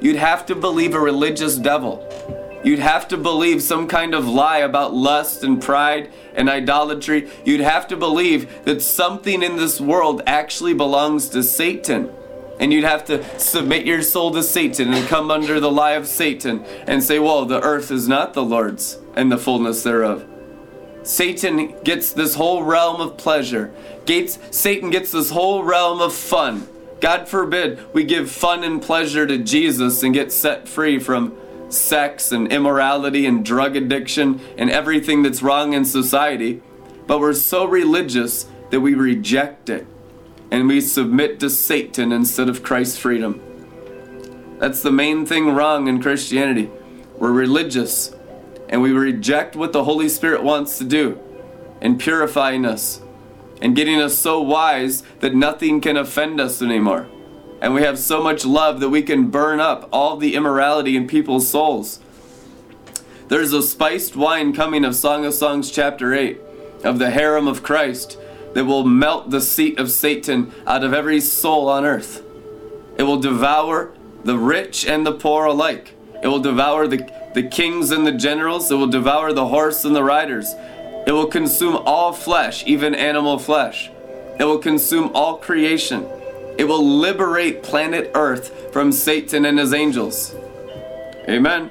You'd 0.00 0.16
have 0.16 0.46
to 0.46 0.54
believe 0.54 0.94
a 0.94 1.00
religious 1.00 1.56
devil. 1.56 2.04
You'd 2.64 2.78
have 2.80 3.08
to 3.08 3.16
believe 3.16 3.62
some 3.62 3.86
kind 3.86 4.14
of 4.14 4.28
lie 4.28 4.58
about 4.58 4.94
lust 4.94 5.44
and 5.44 5.62
pride 5.62 6.10
and 6.34 6.48
idolatry. 6.48 7.28
You'd 7.44 7.60
have 7.60 7.86
to 7.88 7.96
believe 7.96 8.64
that 8.64 8.82
something 8.82 9.42
in 9.42 9.56
this 9.56 9.80
world 9.80 10.22
actually 10.26 10.74
belongs 10.74 11.28
to 11.30 11.42
Satan. 11.42 12.10
And 12.60 12.72
you'd 12.72 12.84
have 12.84 13.04
to 13.04 13.24
submit 13.38 13.86
your 13.86 14.02
soul 14.02 14.32
to 14.32 14.42
Satan 14.42 14.92
and 14.92 15.06
come 15.06 15.30
under 15.30 15.60
the 15.60 15.70
lie 15.70 15.92
of 15.92 16.08
Satan 16.08 16.64
and 16.88 17.02
say, 17.02 17.20
Well, 17.20 17.44
the 17.44 17.62
earth 17.62 17.92
is 17.92 18.08
not 18.08 18.34
the 18.34 18.42
Lord's 18.42 18.98
and 19.14 19.30
the 19.30 19.38
fullness 19.38 19.84
thereof. 19.84 20.26
Satan 21.04 21.74
gets 21.84 22.12
this 22.12 22.34
whole 22.34 22.64
realm 22.64 23.00
of 23.00 23.16
pleasure. 23.16 23.72
Gates, 24.04 24.38
Satan 24.50 24.90
gets 24.90 25.12
this 25.12 25.30
whole 25.30 25.62
realm 25.62 26.00
of 26.00 26.12
fun. 26.12 26.68
God 27.00 27.28
forbid 27.28 27.92
we 27.94 28.04
give 28.04 28.30
fun 28.30 28.64
and 28.64 28.82
pleasure 28.82 29.26
to 29.26 29.38
Jesus 29.38 30.02
and 30.02 30.12
get 30.12 30.32
set 30.32 30.68
free 30.68 30.98
from 30.98 31.36
sex 31.68 32.32
and 32.32 32.50
immorality 32.52 33.26
and 33.26 33.44
drug 33.44 33.76
addiction 33.76 34.40
and 34.56 34.70
everything 34.70 35.22
that's 35.22 35.42
wrong 35.42 35.74
in 35.74 35.84
society. 35.84 36.62
But 37.06 37.20
we're 37.20 37.34
so 37.34 37.66
religious 37.66 38.46
that 38.70 38.80
we 38.80 38.94
reject 38.94 39.68
it 39.68 39.86
and 40.50 40.66
we 40.66 40.80
submit 40.80 41.38
to 41.40 41.50
Satan 41.50 42.10
instead 42.10 42.48
of 42.48 42.62
Christ's 42.62 42.98
freedom. 42.98 43.40
That's 44.58 44.82
the 44.82 44.90
main 44.90 45.24
thing 45.24 45.50
wrong 45.50 45.86
in 45.86 46.02
Christianity. 46.02 46.70
We're 47.16 47.32
religious 47.32 48.14
and 48.68 48.82
we 48.82 48.92
reject 48.92 49.56
what 49.56 49.72
the 49.72 49.84
Holy 49.84 50.08
Spirit 50.08 50.42
wants 50.42 50.78
to 50.78 50.84
do 50.84 51.20
in 51.80 51.96
purifying 51.96 52.64
us 52.64 53.00
and 53.60 53.76
getting 53.76 54.00
us 54.00 54.18
so 54.18 54.40
wise 54.40 55.02
that 55.20 55.34
nothing 55.34 55.80
can 55.80 55.96
offend 55.96 56.40
us 56.40 56.62
anymore. 56.62 57.08
And 57.60 57.74
we 57.74 57.82
have 57.82 57.98
so 57.98 58.22
much 58.22 58.44
love 58.44 58.80
that 58.80 58.90
we 58.90 59.02
can 59.02 59.30
burn 59.30 59.58
up 59.60 59.88
all 59.92 60.16
the 60.16 60.34
immorality 60.34 60.96
in 60.96 61.06
people's 61.06 61.48
souls. 61.48 62.00
There's 63.28 63.52
a 63.52 63.62
spiced 63.62 64.16
wine 64.16 64.52
coming 64.52 64.84
of 64.84 64.94
Song 64.94 65.26
of 65.26 65.34
Songs, 65.34 65.70
chapter 65.70 66.14
8, 66.14 66.40
of 66.84 66.98
the 66.98 67.10
harem 67.10 67.46
of 67.48 67.62
Christ, 67.62 68.18
that 68.54 68.64
will 68.64 68.84
melt 68.84 69.30
the 69.30 69.40
seat 69.40 69.78
of 69.78 69.90
Satan 69.90 70.52
out 70.66 70.84
of 70.84 70.94
every 70.94 71.20
soul 71.20 71.68
on 71.68 71.84
earth. 71.84 72.22
It 72.96 73.02
will 73.02 73.20
devour 73.20 73.92
the 74.24 74.38
rich 74.38 74.86
and 74.86 75.06
the 75.06 75.12
poor 75.12 75.44
alike. 75.44 75.94
It 76.22 76.28
will 76.28 76.40
devour 76.40 76.86
the, 76.86 77.08
the 77.34 77.42
kings 77.42 77.90
and 77.90 78.06
the 78.06 78.12
generals. 78.12 78.70
It 78.70 78.76
will 78.76 78.88
devour 78.88 79.32
the 79.32 79.46
horse 79.46 79.84
and 79.84 79.94
the 79.94 80.02
riders. 80.02 80.54
It 81.08 81.12
will 81.12 81.26
consume 81.26 81.74
all 81.86 82.12
flesh, 82.12 82.62
even 82.66 82.94
animal 82.94 83.38
flesh. 83.38 83.90
It 84.38 84.44
will 84.44 84.58
consume 84.58 85.10
all 85.14 85.38
creation. 85.38 86.06
It 86.58 86.64
will 86.64 86.86
liberate 86.86 87.62
planet 87.62 88.10
Earth 88.14 88.74
from 88.74 88.92
Satan 88.92 89.46
and 89.46 89.58
his 89.58 89.72
angels. 89.72 90.34
Amen. 91.26 91.70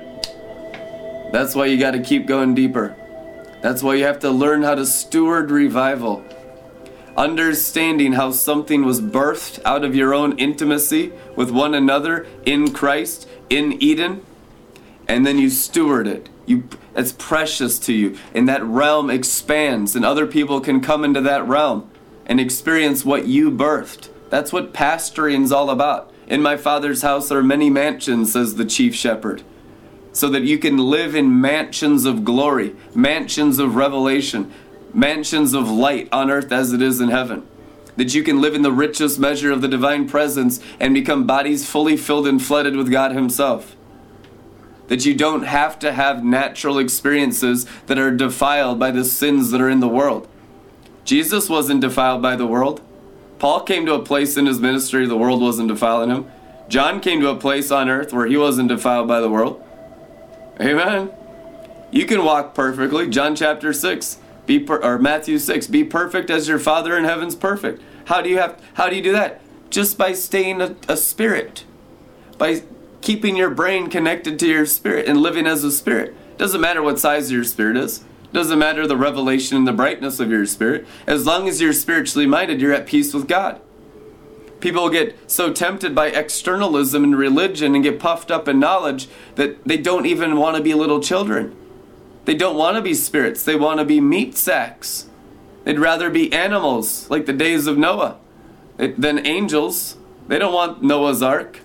That's 1.32 1.53
why 1.53 1.67
you 1.67 1.77
got 1.77 1.91
to 1.91 2.01
keep 2.01 2.25
going 2.25 2.56
deeper. 2.56 2.96
That's 3.62 3.84
why 3.84 3.94
you 3.94 4.06
have 4.06 4.17
to 4.22 4.32
learn 4.32 4.63
how 4.63 4.74
to 4.74 4.88
steward 4.88 5.51
revival. 5.51 6.25
Understanding 7.15 8.13
how 8.13 8.32
something 8.32 8.86
was 8.86 9.00
birthed 9.01 9.60
out 9.63 9.84
of 9.84 9.94
your 9.94 10.15
own 10.15 10.36
intimacy 10.39 11.13
with 11.36 11.51
one 11.51 11.75
another 11.75 12.25
in 12.48 12.74
Christ 12.74 13.29
in 13.51 13.79
Eden, 13.84 14.25
and 15.08 15.26
then 15.26 15.38
you 15.38 15.50
steward 15.50 16.08
it. 16.08 16.30
You 16.46 16.64
it's 16.96 17.12
precious 17.12 17.78
to 17.80 17.94
you. 17.94 18.18
And 18.34 18.50
that 18.50 18.64
realm 18.64 19.10
expands, 19.10 19.96
and 19.96 20.04
other 20.04 20.26
people 20.26 20.60
can 20.60 20.82
come 20.82 21.04
into 21.04 21.22
that 21.22 21.48
realm 21.48 21.90
and 22.26 22.40
experience 22.40 23.06
what 23.06 23.28
you 23.28 23.52
birthed. 23.52 24.10
That's 24.30 24.52
what 24.52 24.74
pastoring's 24.74 25.52
all 25.52 25.70
about. 25.70 26.12
In 26.28 26.42
my 26.42 26.58
father's 26.58 27.04
house 27.04 27.32
are 27.32 27.44
many 27.44 27.70
mansions, 27.70 28.34
says 28.34 28.56
the 28.56 28.66
chief 28.66 28.94
shepherd, 28.96 29.44
so 30.12 30.28
that 30.30 30.44
you 30.44 30.58
can 30.58 30.78
live 30.78 31.16
in 31.16 31.40
mansions 31.40 32.04
of 32.04 32.26
glory, 32.26 32.76
mansions 32.94 33.60
of 33.60 33.76
revelation, 33.76 34.52
mansions 34.94 35.54
of 35.54 35.70
light 35.70 36.10
on 36.12 36.30
earth 36.30 36.52
as 36.52 36.74
it 36.74 36.82
is 36.82 37.00
in 37.00 37.10
heaven. 37.10 37.48
That 37.96 38.14
you 38.14 38.24
can 38.24 38.42
live 38.42 38.56
in 38.56 38.62
the 38.62 38.72
richest 38.72 39.20
measure 39.20 39.52
of 39.52 39.62
the 39.62 39.68
divine 39.68 40.10
presence 40.10 40.60
and 40.80 40.94
become 40.94 41.26
bodies 41.26 41.70
fully 41.70 41.96
filled 41.96 42.28
and 42.28 42.44
flooded 42.44 42.76
with 42.76 42.92
God 42.92 43.12
Himself 43.12 43.76
that 44.88 45.06
you 45.06 45.13
don't 45.13 45.44
have 45.44 45.77
to 45.79 45.91
have 45.91 46.24
natural 46.24 46.79
experiences 46.79 47.65
that 47.88 48.00
are 48.00 48.12
defiled 48.12 48.79
by 48.79 48.91
the 48.91 49.03
sins 49.03 49.51
that 49.51 49.62
are 49.62 49.70
in 49.70 49.79
the 49.79 49.88
world. 49.88 50.27
Jesus 51.06 51.50
wasn't 51.50 51.82
defiled 51.82 52.22
by 52.22 52.36
the 52.36 52.48
world. 52.48 52.82
Paul 53.39 53.62
came 53.62 53.86
to 53.86 53.94
a 53.94 54.03
place 54.03 54.36
in 54.36 54.46
his 54.46 54.60
ministry 54.60 55.06
the 55.06 55.17
world 55.17 55.41
wasn't 55.41 55.67
defiling 55.67 56.10
him. 56.10 56.25
John 56.70 57.00
came 57.00 57.22
to 57.22 57.29
a 57.29 57.36
place 57.36 57.72
on 57.72 57.89
earth 57.89 58.12
where 58.12 58.27
he 58.27 58.36
wasn't 58.36 58.70
defiled 58.70 59.08
by 59.08 59.22
the 59.22 59.29
world. 59.29 59.63
Amen. 60.60 61.12
You 61.91 62.06
can 62.06 62.25
walk 62.25 62.53
perfectly. 62.53 63.10
John 63.10 63.36
chapter 63.36 63.72
6, 63.72 64.17
be 64.46 64.60
per, 64.60 64.77
or 64.77 64.98
Matthew 64.98 65.39
6, 65.39 65.67
be 65.67 65.84
perfect 65.84 66.29
as 66.29 66.48
your 66.48 66.60
Father 66.60 66.98
in 66.98 67.06
heaven's 67.06 67.36
perfect. 67.36 67.82
How 68.06 68.22
do 68.22 68.29
you 68.29 68.38
have 68.38 68.62
how 68.74 68.89
do 68.89 68.96
you 68.96 69.03
do 69.03 69.12
that? 69.12 69.41
Just 69.70 69.98
by 69.98 70.13
staying 70.13 70.62
a, 70.62 70.75
a 70.88 70.98
spirit. 70.98 71.63
By 72.38 72.63
keeping 73.08 73.38
your 73.38 73.50
brain 73.50 73.90
connected 73.90 74.38
to 74.38 74.46
your 74.46 74.66
spirit 74.66 75.08
and 75.08 75.22
living 75.22 75.48
as 75.48 75.64
a 75.64 75.72
spirit. 75.72 76.14
Doesn't 76.38 76.60
matter 76.60 76.84
what 76.84 77.00
size 77.00 77.32
your 77.32 77.46
spirit 77.46 77.78
is. 77.78 78.04
Doesn't 78.34 78.60
matter 78.60 78.86
the 78.86 78.98
revelation 78.98 79.56
and 79.56 79.66
the 79.66 79.72
brightness 79.72 80.20
of 80.20 80.30
your 80.30 80.46
spirit. 80.46 80.86
As 81.08 81.26
long 81.26 81.48
as 81.48 81.62
you're 81.62 81.72
spiritually 81.72 82.28
minded, 82.28 82.60
you're 82.60 82.74
at 82.74 82.86
peace 82.86 83.14
with 83.14 83.26
God. 83.26 83.62
People 84.60 84.90
get 84.90 85.18
so 85.26 85.54
tempted 85.54 85.96
by 85.96 86.08
externalism 86.08 87.06
and 87.06 87.18
religion 87.18 87.76
and 87.76 87.84
get 87.86 87.98
puffed 87.98 88.30
up 88.30 88.46
in 88.50 88.60
knowledge 88.60 89.08
that 89.36 89.64
they 89.64 89.78
don't 89.78 90.06
even 90.06 90.36
want 90.36 90.58
to 90.58 90.62
be 90.62 90.74
little 90.74 91.00
children. 91.00 91.56
They 92.26 92.36
don't 92.36 92.58
want 92.58 92.76
to 92.76 92.82
be 92.82 92.94
spirits, 92.94 93.42
they 93.46 93.56
want 93.56 93.80
to 93.80 93.86
be 93.86 94.02
meat 94.02 94.36
sacks. 94.36 95.10
They'd 95.64 95.80
rather 95.80 96.10
be 96.10 96.34
animals 96.34 97.10
like 97.10 97.26
the 97.26 97.32
days 97.32 97.68
of 97.68 97.78
Noah 97.78 98.18
than 98.76 99.26
angels. 99.26 99.96
They 100.28 100.38
don't 100.38 100.54
want 100.54 100.84
Noah's 100.84 101.24
ark. 101.24 101.62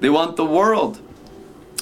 They 0.00 0.10
want 0.10 0.36
the 0.36 0.44
world. 0.44 1.00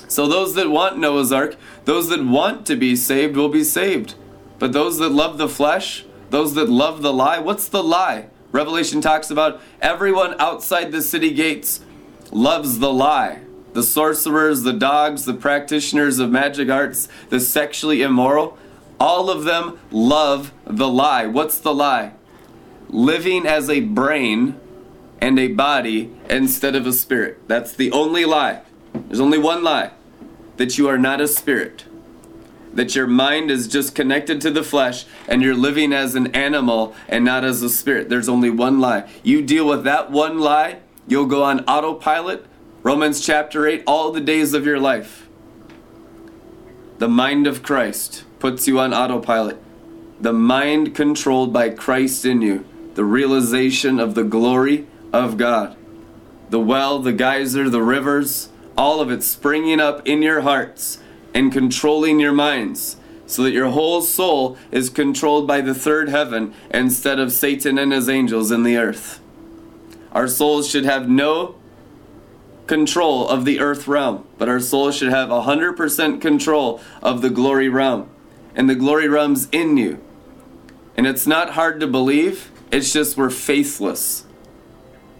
So 0.08 0.26
those 0.26 0.54
that 0.54 0.70
want 0.70 0.98
Noah's 0.98 1.32
ark, 1.32 1.56
those 1.84 2.08
that 2.08 2.25
want 2.25 2.66
to 2.66 2.76
be 2.76 2.96
saved 2.96 3.37
will 3.37 3.48
be 3.48 3.64
saved. 3.64 4.14
But 4.58 4.72
those 4.72 4.98
that 4.98 5.10
love 5.10 5.38
the 5.38 5.48
flesh, 5.48 6.04
those 6.30 6.54
that 6.54 6.68
love 6.68 7.02
the 7.02 7.12
lie, 7.12 7.38
what's 7.38 7.68
the 7.68 7.82
lie? 7.82 8.26
Revelation 8.50 9.00
talks 9.00 9.30
about 9.30 9.60
everyone 9.80 10.34
outside 10.40 10.90
the 10.90 11.02
city 11.02 11.32
gates 11.32 11.80
loves 12.30 12.78
the 12.78 12.92
lie. 12.92 13.40
The 13.75 13.82
sorcerers, 13.82 14.62
the 14.62 14.72
dogs, 14.72 15.26
the 15.26 15.34
practitioners 15.34 16.18
of 16.18 16.30
magic 16.30 16.70
arts, 16.70 17.08
the 17.28 17.38
sexually 17.38 18.02
immoral, 18.02 18.58
all 18.98 19.30
of 19.30 19.44
them 19.44 19.78
love 19.90 20.52
the 20.64 20.88
lie. 20.88 21.26
What's 21.26 21.60
the 21.60 21.75
lie? 21.75 22.14
Living 22.88 23.46
as 23.46 23.68
a 23.68 23.80
brain 23.80 24.58
and 25.20 25.38
a 25.38 25.48
body 25.48 26.12
instead 26.28 26.75
of 26.75 26.87
a 26.87 26.92
spirit. 26.92 27.46
That's 27.48 27.72
the 27.72 27.90
only 27.92 28.25
lie. 28.25 28.62
There's 28.92 29.20
only 29.20 29.38
one 29.38 29.62
lie 29.62 29.92
that 30.56 30.78
you 30.78 30.88
are 30.88 30.98
not 30.98 31.20
a 31.20 31.28
spirit. 31.28 31.84
That 32.75 32.94
your 32.94 33.06
mind 33.06 33.50
is 33.50 33.66
just 33.66 33.94
connected 33.94 34.40
to 34.42 34.50
the 34.50 34.62
flesh 34.62 35.06
and 35.26 35.42
you're 35.42 35.54
living 35.54 35.92
as 35.92 36.14
an 36.14 36.34
animal 36.34 36.94
and 37.08 37.25
not 37.25 37.44
as 37.44 37.62
a 37.62 37.70
spirit. 37.70 38.08
There's 38.08 38.28
only 38.28 38.50
one 38.50 38.80
lie. 38.80 39.08
You 39.22 39.42
deal 39.42 39.66
with 39.66 39.84
that 39.84 40.10
one 40.10 40.38
lie, 40.38 40.80
you'll 41.06 41.26
go 41.26 41.42
on 41.42 41.64
autopilot. 41.64 42.44
Romans 42.82 43.25
chapter 43.25 43.66
8, 43.66 43.82
all 43.87 44.12
the 44.12 44.20
days 44.20 44.54
of 44.54 44.66
your 44.66 44.78
life. 44.78 45.28
The 46.98 47.08
mind 47.08 47.46
of 47.46 47.62
Christ 47.62 48.25
puts 48.38 48.68
you 48.68 48.78
on 48.78 48.92
autopilot. 48.92 49.58
The 50.20 50.32
mind 50.32 50.94
controlled 50.94 51.52
by 51.52 51.70
Christ 51.70 52.25
in 52.25 52.42
you. 52.42 52.64
The 52.94 53.04
realization 53.04 54.00
of 54.00 54.14
the 54.14 54.25
glory 54.25 54.87
of 55.12 55.36
God. 55.36 55.76
The 56.50 56.60
well, 56.60 56.98
the 56.98 57.12
geyser, 57.12 57.68
the 57.68 57.82
rivers, 57.82 58.48
all 58.76 59.00
of 59.00 59.10
it 59.10 59.22
springing 59.22 59.80
up 59.80 60.06
in 60.06 60.22
your 60.22 60.42
hearts 60.42 60.98
and 61.34 61.52
controlling 61.52 62.20
your 62.20 62.32
minds 62.32 62.96
so 63.26 63.42
that 63.42 63.52
your 63.52 63.68
whole 63.68 64.00
soul 64.00 64.56
is 64.70 64.88
controlled 64.88 65.46
by 65.46 65.60
the 65.60 65.74
third 65.74 66.08
heaven 66.08 66.54
instead 66.70 67.18
of 67.18 67.30
Satan 67.30 67.76
and 67.76 67.92
his 67.92 68.08
angels 68.08 68.50
in 68.50 68.62
the 68.62 68.76
earth. 68.76 69.20
Our 70.12 70.26
souls 70.26 70.68
should 70.68 70.86
have 70.86 71.10
no 71.10 71.56
control 72.66 73.28
of 73.28 73.44
the 73.44 73.60
earth 73.60 73.86
realm, 73.86 74.26
but 74.38 74.48
our 74.48 74.60
souls 74.60 74.96
should 74.96 75.10
have 75.10 75.28
100% 75.28 76.20
control 76.20 76.80
of 77.02 77.20
the 77.20 77.30
glory 77.30 77.68
realm. 77.68 78.08
And 78.54 78.68
the 78.68 78.74
glory 78.74 79.08
realm's 79.08 79.48
in 79.52 79.76
you. 79.76 80.02
And 80.96 81.06
it's 81.06 81.26
not 81.26 81.50
hard 81.50 81.80
to 81.80 81.86
believe, 81.86 82.50
it's 82.72 82.92
just 82.92 83.16
we're 83.16 83.30
faithless. 83.30 84.24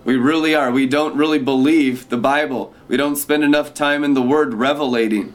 We 0.09 0.17
really 0.17 0.55
are. 0.55 0.71
We 0.71 0.87
don't 0.87 1.17
really 1.17 1.39
believe 1.39 2.09
the 2.09 2.17
Bible. 2.17 2.73
We 2.89 2.97
don't 2.97 3.17
spend 3.17 3.45
enough 3.45 3.75
time 3.75 4.03
in 4.03 4.15
the 4.15 4.23
Word 4.23 4.55
revelating. 4.55 5.35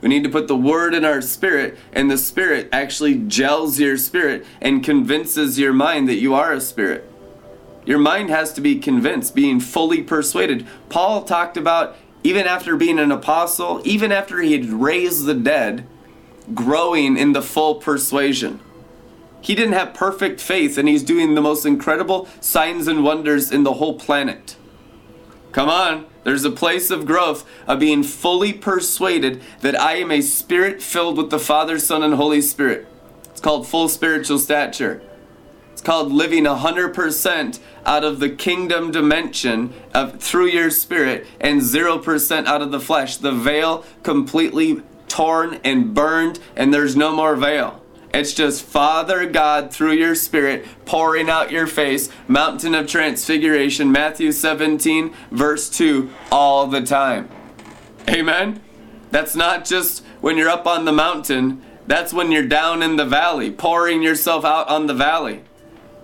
We 0.00 0.08
need 0.08 0.24
to 0.24 0.28
put 0.28 0.48
the 0.48 0.56
Word 0.56 0.94
in 0.94 1.04
our 1.04 1.22
spirit, 1.22 1.78
and 1.92 2.10
the 2.10 2.18
Spirit 2.18 2.68
actually 2.72 3.14
gels 3.14 3.78
your 3.78 3.96
spirit 3.96 4.44
and 4.60 4.82
convinces 4.82 5.60
your 5.60 5.72
mind 5.72 6.08
that 6.08 6.16
you 6.16 6.34
are 6.34 6.52
a 6.52 6.60
spirit. 6.60 7.08
Your 7.86 8.00
mind 8.00 8.30
has 8.30 8.52
to 8.54 8.60
be 8.60 8.80
convinced, 8.80 9.32
being 9.32 9.60
fully 9.60 10.02
persuaded. 10.02 10.66
Paul 10.88 11.22
talked 11.22 11.56
about 11.56 11.94
even 12.24 12.48
after 12.48 12.74
being 12.74 12.98
an 12.98 13.12
apostle, 13.12 13.80
even 13.84 14.10
after 14.10 14.40
he 14.40 14.54
had 14.54 14.66
raised 14.66 15.26
the 15.26 15.34
dead, 15.34 15.86
growing 16.52 17.16
in 17.16 17.32
the 17.32 17.42
full 17.42 17.76
persuasion. 17.76 18.58
He 19.40 19.54
didn't 19.54 19.72
have 19.72 19.94
perfect 19.94 20.40
faith, 20.40 20.76
and 20.76 20.88
he's 20.88 21.02
doing 21.02 21.34
the 21.34 21.40
most 21.40 21.64
incredible 21.64 22.28
signs 22.40 22.86
and 22.86 23.02
wonders 23.02 23.50
in 23.50 23.62
the 23.62 23.74
whole 23.74 23.98
planet. 23.98 24.56
Come 25.52 25.68
on. 25.68 26.06
There's 26.22 26.44
a 26.44 26.50
place 26.50 26.90
of 26.90 27.06
growth 27.06 27.46
of 27.66 27.78
being 27.78 28.02
fully 28.02 28.52
persuaded 28.52 29.42
that 29.62 29.78
I 29.78 29.96
am 29.96 30.10
a 30.10 30.20
spirit 30.20 30.82
filled 30.82 31.16
with 31.16 31.30
the 31.30 31.38
Father, 31.38 31.78
Son, 31.78 32.02
and 32.02 32.14
Holy 32.14 32.42
Spirit. 32.42 32.86
It's 33.30 33.40
called 33.40 33.66
full 33.66 33.88
spiritual 33.88 34.38
stature. 34.38 35.00
It's 35.72 35.80
called 35.80 36.12
living 36.12 36.44
100% 36.44 37.58
out 37.86 38.04
of 38.04 38.20
the 38.20 38.28
kingdom 38.28 38.90
dimension 38.90 39.72
of 39.94 40.20
through 40.20 40.48
your 40.48 40.68
spirit 40.68 41.26
and 41.40 41.62
0% 41.62 42.46
out 42.46 42.60
of 42.60 42.70
the 42.70 42.80
flesh. 42.80 43.16
The 43.16 43.32
veil 43.32 43.86
completely 44.02 44.82
torn 45.08 45.58
and 45.64 45.94
burned 45.94 46.38
and 46.54 46.74
there's 46.74 46.96
no 46.96 47.16
more 47.16 47.34
veil. 47.34 47.79
It's 48.12 48.34
just 48.34 48.64
Father 48.64 49.24
God 49.26 49.72
through 49.72 49.92
your 49.92 50.14
spirit 50.14 50.66
pouring 50.84 51.30
out 51.30 51.52
your 51.52 51.68
face, 51.68 52.10
mountain 52.26 52.74
of 52.74 52.88
transfiguration, 52.88 53.92
Matthew 53.92 54.32
17, 54.32 55.14
verse 55.30 55.70
2, 55.70 56.10
all 56.32 56.66
the 56.66 56.82
time. 56.82 57.28
Amen? 58.08 58.60
That's 59.12 59.36
not 59.36 59.64
just 59.64 60.04
when 60.20 60.36
you're 60.36 60.48
up 60.48 60.66
on 60.66 60.84
the 60.84 60.92
mountain, 60.92 61.62
that's 61.86 62.12
when 62.12 62.32
you're 62.32 62.46
down 62.46 62.82
in 62.82 62.96
the 62.96 63.04
valley, 63.04 63.50
pouring 63.50 64.02
yourself 64.02 64.44
out 64.44 64.68
on 64.68 64.86
the 64.86 64.94
valley. 64.94 65.42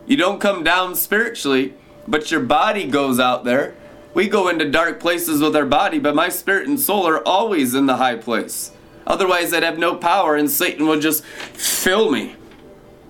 You 0.07 0.17
don't 0.17 0.41
come 0.41 0.63
down 0.63 0.95
spiritually, 0.95 1.75
but 2.07 2.31
your 2.31 2.41
body 2.41 2.87
goes 2.87 3.19
out 3.19 3.45
there. 3.45 3.75
We 4.15 4.29
go 4.29 4.49
into 4.49 4.71
dark 4.71 5.01
places 5.01 5.41
with 5.41 5.55
our 5.57 5.67
body, 5.67 5.99
but 5.99 6.15
my 6.15 6.29
spirit 6.29 6.69
and 6.69 6.79
soul 6.79 7.07
are 7.07 7.27
always 7.27 7.75
in 7.75 7.87
the 7.87 7.97
high 7.97 8.17
place. 8.17 8.71
Otherwise, 9.07 9.53
I'd 9.53 9.63
have 9.63 9.79
no 9.79 9.95
power 9.95 10.37
and 10.37 10.51
Satan 10.51 10.87
would 10.87 11.01
just 11.01 11.25
fill 11.25 12.11
me. 12.11 12.37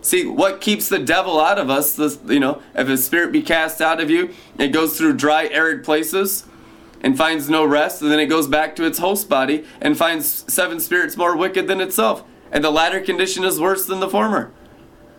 See, 0.02 0.24
what 0.24 0.60
keeps 0.60 0.88
the 0.88 0.98
devil 1.00 1.40
out 1.40 1.58
of 1.58 1.68
us, 1.68 1.94
this, 1.94 2.18
you 2.26 2.38
know, 2.38 2.62
if 2.74 2.88
a 2.88 2.96
spirit 2.96 3.32
be 3.32 3.42
cast 3.42 3.80
out 3.80 4.00
of 4.00 4.10
you, 4.10 4.30
it 4.58 4.68
goes 4.68 4.96
through 4.96 5.14
dry, 5.14 5.48
arid 5.48 5.82
places 5.84 6.44
and 7.02 7.16
finds 7.16 7.50
no 7.50 7.64
rest, 7.64 8.02
and 8.02 8.10
then 8.10 8.20
it 8.20 8.26
goes 8.26 8.46
back 8.46 8.74
to 8.76 8.84
its 8.84 8.98
host 8.98 9.28
body 9.28 9.64
and 9.80 9.96
finds 9.96 10.44
seven 10.52 10.80
spirits 10.80 11.16
more 11.16 11.36
wicked 11.36 11.66
than 11.66 11.80
itself. 11.80 12.24
And 12.50 12.62
the 12.62 12.70
latter 12.70 13.00
condition 13.00 13.44
is 13.44 13.60
worse 13.60 13.86
than 13.86 14.00
the 14.00 14.08
former. 14.08 14.52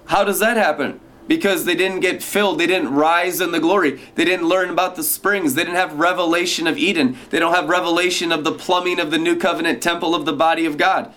How 0.05 0.23
does 0.23 0.39
that 0.39 0.57
happen? 0.57 0.99
Because 1.27 1.65
they 1.65 1.75
didn't 1.75 1.99
get 1.99 2.23
filled. 2.23 2.59
They 2.59 2.67
didn't 2.67 2.93
rise 2.93 3.41
in 3.41 3.51
the 3.51 3.59
glory. 3.59 3.99
They 4.15 4.25
didn't 4.25 4.47
learn 4.47 4.69
about 4.69 4.95
the 4.95 5.03
springs. 5.03 5.53
They 5.53 5.63
didn't 5.63 5.75
have 5.75 5.99
revelation 5.99 6.67
of 6.67 6.77
Eden. 6.77 7.17
They 7.29 7.39
don't 7.39 7.53
have 7.53 7.69
revelation 7.69 8.31
of 8.31 8.43
the 8.43 8.51
plumbing 8.51 8.99
of 8.99 9.11
the 9.11 9.17
new 9.17 9.35
covenant 9.35 9.81
temple 9.81 10.15
of 10.15 10.25
the 10.25 10.33
body 10.33 10.65
of 10.65 10.77
God. 10.77 11.13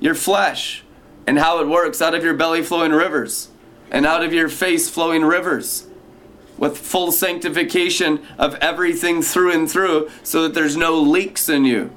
Your 0.00 0.14
flesh 0.14 0.84
and 1.26 1.38
how 1.38 1.60
it 1.60 1.68
works 1.68 2.02
out 2.02 2.14
of 2.14 2.24
your 2.24 2.34
belly 2.34 2.62
flowing 2.62 2.92
rivers 2.92 3.48
and 3.90 4.04
out 4.04 4.24
of 4.24 4.32
your 4.32 4.48
face 4.48 4.88
flowing 4.88 5.22
rivers 5.24 5.86
with 6.58 6.78
full 6.78 7.12
sanctification 7.12 8.24
of 8.38 8.54
everything 8.56 9.22
through 9.22 9.52
and 9.52 9.70
through 9.70 10.10
so 10.22 10.42
that 10.42 10.54
there's 10.54 10.76
no 10.76 10.98
leaks 10.98 11.48
in 11.48 11.64
you. 11.64 11.90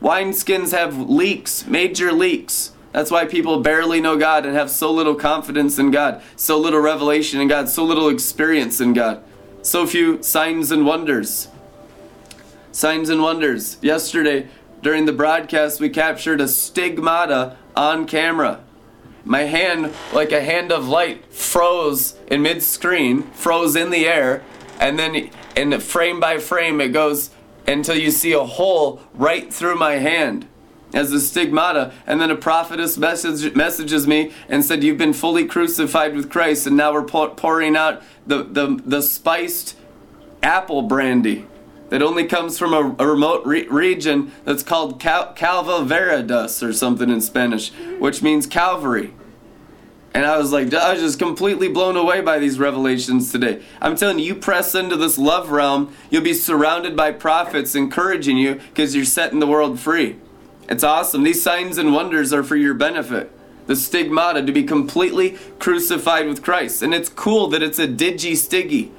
Wineskins 0.00 0.72
have 0.72 0.98
leaks, 0.98 1.66
major 1.66 2.12
leaks. 2.12 2.71
That's 2.92 3.10
why 3.10 3.24
people 3.24 3.60
barely 3.60 4.00
know 4.00 4.18
God 4.18 4.44
and 4.44 4.54
have 4.54 4.70
so 4.70 4.92
little 4.92 5.14
confidence 5.14 5.78
in 5.78 5.90
God, 5.90 6.22
so 6.36 6.58
little 6.58 6.80
revelation 6.80 7.40
in 7.40 7.48
God, 7.48 7.68
so 7.68 7.84
little 7.84 8.08
experience 8.08 8.80
in 8.80 8.92
God, 8.92 9.22
so 9.62 9.86
few 9.86 10.22
signs 10.22 10.70
and 10.70 10.84
wonders. 10.84 11.48
Signs 12.70 13.08
and 13.08 13.22
wonders. 13.22 13.78
Yesterday, 13.80 14.48
during 14.82 15.06
the 15.06 15.12
broadcast, 15.12 15.80
we 15.80 15.88
captured 15.88 16.40
a 16.40 16.48
stigmata 16.48 17.56
on 17.74 18.06
camera. 18.06 18.60
My 19.24 19.42
hand, 19.42 19.92
like 20.12 20.32
a 20.32 20.42
hand 20.42 20.70
of 20.70 20.88
light, 20.88 21.32
froze 21.32 22.14
in 22.26 22.42
mid 22.42 22.62
screen, 22.62 23.22
froze 23.32 23.76
in 23.76 23.90
the 23.90 24.06
air, 24.06 24.42
and 24.80 24.98
then 24.98 25.30
in 25.56 25.78
frame 25.80 26.18
by 26.18 26.38
frame, 26.38 26.80
it 26.80 26.88
goes 26.88 27.30
until 27.66 27.96
you 27.96 28.10
see 28.10 28.32
a 28.32 28.44
hole 28.44 29.00
right 29.14 29.52
through 29.52 29.76
my 29.76 29.94
hand 29.94 30.46
as 30.92 31.12
a 31.12 31.20
stigmata. 31.20 31.92
And 32.06 32.20
then 32.20 32.30
a 32.30 32.36
prophetess 32.36 32.98
message, 32.98 33.54
messages 33.54 34.06
me 34.06 34.32
and 34.48 34.64
said, 34.64 34.82
You've 34.82 34.98
been 34.98 35.12
fully 35.12 35.46
crucified 35.46 36.14
with 36.14 36.30
Christ, 36.30 36.66
and 36.66 36.76
now 36.76 36.92
we're 36.92 37.04
pouring 37.04 37.76
out 37.76 38.02
the, 38.26 38.42
the, 38.42 38.80
the 38.84 39.02
spiced 39.02 39.76
apple 40.42 40.82
brandy 40.82 41.46
that 41.90 42.02
only 42.02 42.24
comes 42.24 42.58
from 42.58 42.72
a, 42.72 42.96
a 42.98 43.06
remote 43.06 43.44
re- 43.44 43.66
region 43.68 44.32
that's 44.44 44.62
called 44.62 44.98
Cal- 44.98 45.34
Calva 45.34 45.84
Veredus 45.84 46.66
or 46.66 46.72
something 46.72 47.10
in 47.10 47.20
Spanish, 47.20 47.70
which 47.98 48.22
means 48.22 48.46
Calvary. 48.46 49.12
And 50.14 50.26
I 50.26 50.36
was 50.36 50.52
like, 50.52 50.72
I 50.74 50.92
was 50.92 51.02
just 51.02 51.18
completely 51.18 51.68
blown 51.68 51.96
away 51.96 52.20
by 52.20 52.38
these 52.38 52.58
revelations 52.58 53.32
today. 53.32 53.62
I'm 53.80 53.96
telling 53.96 54.18
you, 54.18 54.24
you 54.24 54.34
press 54.34 54.74
into 54.74 54.96
this 54.96 55.16
love 55.16 55.50
realm, 55.50 55.94
you'll 56.10 56.22
be 56.22 56.34
surrounded 56.34 56.96
by 56.96 57.12
prophets 57.12 57.74
encouraging 57.74 58.36
you 58.36 58.54
because 58.54 58.94
you're 58.94 59.04
setting 59.04 59.38
the 59.38 59.46
world 59.46 59.80
free. 59.80 60.16
It's 60.68 60.84
awesome. 60.84 61.22
These 61.22 61.42
signs 61.42 61.78
and 61.78 61.92
wonders 61.92 62.32
are 62.32 62.42
for 62.42 62.56
your 62.56 62.74
benefit. 62.74 63.30
The 63.66 63.76
stigmata, 63.76 64.44
to 64.44 64.52
be 64.52 64.64
completely 64.64 65.38
crucified 65.58 66.26
with 66.26 66.42
Christ. 66.42 66.82
And 66.82 66.92
it's 66.92 67.08
cool 67.08 67.48
that 67.48 67.62
it's 67.62 67.78
a 67.78 67.86
digi 67.86 68.36
stiggy. 68.36 68.90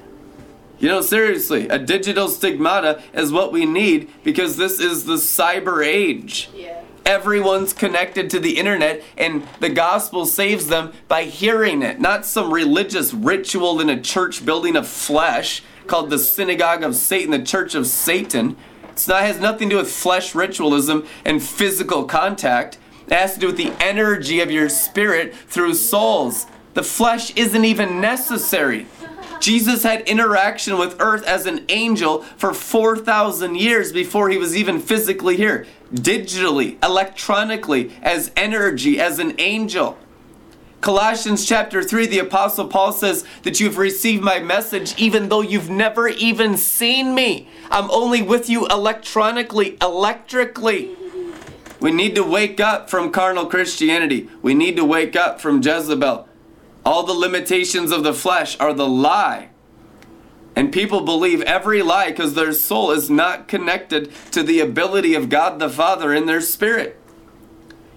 You 0.78 0.88
know, 0.88 1.00
seriously, 1.00 1.68
a 1.68 1.78
digital 1.78 2.28
stigmata 2.28 3.02
is 3.12 3.32
what 3.32 3.52
we 3.52 3.64
need 3.64 4.10
because 4.22 4.56
this 4.56 4.80
is 4.80 5.04
the 5.04 5.14
cyber 5.14 5.84
age. 5.84 6.50
Yeah. 6.54 6.82
Everyone's 7.06 7.72
connected 7.72 8.30
to 8.30 8.40
the 8.40 8.58
internet, 8.58 9.02
and 9.16 9.46
the 9.60 9.68
gospel 9.68 10.24
saves 10.24 10.68
them 10.68 10.92
by 11.06 11.24
hearing 11.24 11.82
it, 11.82 12.00
not 12.00 12.24
some 12.24 12.52
religious 12.52 13.12
ritual 13.12 13.78
in 13.80 13.90
a 13.90 14.00
church 14.00 14.44
building 14.44 14.74
of 14.74 14.88
flesh 14.88 15.62
called 15.86 16.08
the 16.08 16.18
synagogue 16.18 16.82
of 16.82 16.96
Satan, 16.96 17.30
the 17.30 17.42
church 17.42 17.74
of 17.74 17.86
Satan. 17.86 18.56
It's 18.94 19.08
not 19.08 19.22
has 19.22 19.40
nothing 19.40 19.70
to 19.70 19.74
do 19.74 19.78
with 19.78 19.90
flesh 19.90 20.36
ritualism 20.36 21.04
and 21.24 21.42
physical 21.42 22.04
contact. 22.04 22.78
It 23.08 23.12
has 23.12 23.34
to 23.34 23.40
do 23.40 23.46
with 23.48 23.56
the 23.56 23.72
energy 23.80 24.38
of 24.38 24.52
your 24.52 24.68
spirit 24.68 25.34
through 25.34 25.74
souls. 25.74 26.46
The 26.74 26.84
flesh 26.84 27.34
isn't 27.34 27.64
even 27.64 28.00
necessary. 28.00 28.86
Jesus 29.40 29.82
had 29.82 30.02
interaction 30.02 30.78
with 30.78 31.00
earth 31.00 31.26
as 31.26 31.44
an 31.44 31.64
angel 31.70 32.22
for 32.36 32.54
4,000 32.54 33.56
years 33.56 33.92
before 33.92 34.30
he 34.30 34.38
was 34.38 34.56
even 34.56 34.78
physically 34.78 35.36
here. 35.36 35.66
Digitally, 35.92 36.82
electronically, 36.82 37.90
as 38.00 38.30
energy, 38.36 39.00
as 39.00 39.18
an 39.18 39.34
angel. 39.40 39.98
Colossians 40.84 41.46
chapter 41.46 41.82
3, 41.82 42.08
the 42.08 42.18
Apostle 42.18 42.68
Paul 42.68 42.92
says 42.92 43.24
that 43.42 43.58
you've 43.58 43.78
received 43.78 44.22
my 44.22 44.38
message 44.38 44.92
even 44.98 45.30
though 45.30 45.40
you've 45.40 45.70
never 45.70 46.08
even 46.08 46.58
seen 46.58 47.14
me. 47.14 47.48
I'm 47.70 47.90
only 47.90 48.20
with 48.20 48.50
you 48.50 48.66
electronically, 48.66 49.78
electrically. 49.80 50.94
We 51.80 51.90
need 51.90 52.14
to 52.16 52.22
wake 52.22 52.60
up 52.60 52.90
from 52.90 53.12
carnal 53.12 53.46
Christianity. 53.46 54.28
We 54.42 54.52
need 54.52 54.76
to 54.76 54.84
wake 54.84 55.16
up 55.16 55.40
from 55.40 55.62
Jezebel. 55.62 56.28
All 56.84 57.02
the 57.02 57.14
limitations 57.14 57.90
of 57.90 58.04
the 58.04 58.12
flesh 58.12 58.60
are 58.60 58.74
the 58.74 58.86
lie. 58.86 59.48
And 60.54 60.70
people 60.70 61.00
believe 61.00 61.40
every 61.40 61.80
lie 61.80 62.10
because 62.10 62.34
their 62.34 62.52
soul 62.52 62.90
is 62.90 63.08
not 63.08 63.48
connected 63.48 64.12
to 64.32 64.42
the 64.42 64.60
ability 64.60 65.14
of 65.14 65.30
God 65.30 65.60
the 65.60 65.70
Father 65.70 66.12
in 66.12 66.26
their 66.26 66.42
spirit 66.42 67.00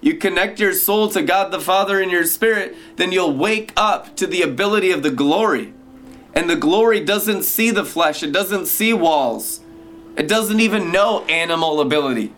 you 0.01 0.15
connect 0.15 0.59
your 0.59 0.73
soul 0.73 1.09
to 1.09 1.21
God 1.21 1.51
the 1.51 1.59
Father 1.59 1.99
in 1.99 2.09
your 2.09 2.25
spirit, 2.25 2.75
then 2.95 3.11
you'll 3.11 3.35
wake 3.35 3.73
up 3.75 4.15
to 4.17 4.27
the 4.27 4.41
ability 4.41 4.91
of 4.91 5.03
the 5.03 5.11
glory. 5.11 5.73
And 6.33 6.49
the 6.49 6.55
glory 6.55 7.03
doesn't 7.03 7.43
see 7.43 7.71
the 7.71 7.85
flesh, 7.85 8.21
it 8.21 8.31
doesn't 8.31 8.67
see 8.67 8.93
walls, 8.93 9.61
it 10.15 10.27
doesn't 10.27 10.59
even 10.59 10.91
know 10.91 11.25
animal 11.25 11.81
ability. 11.81 12.33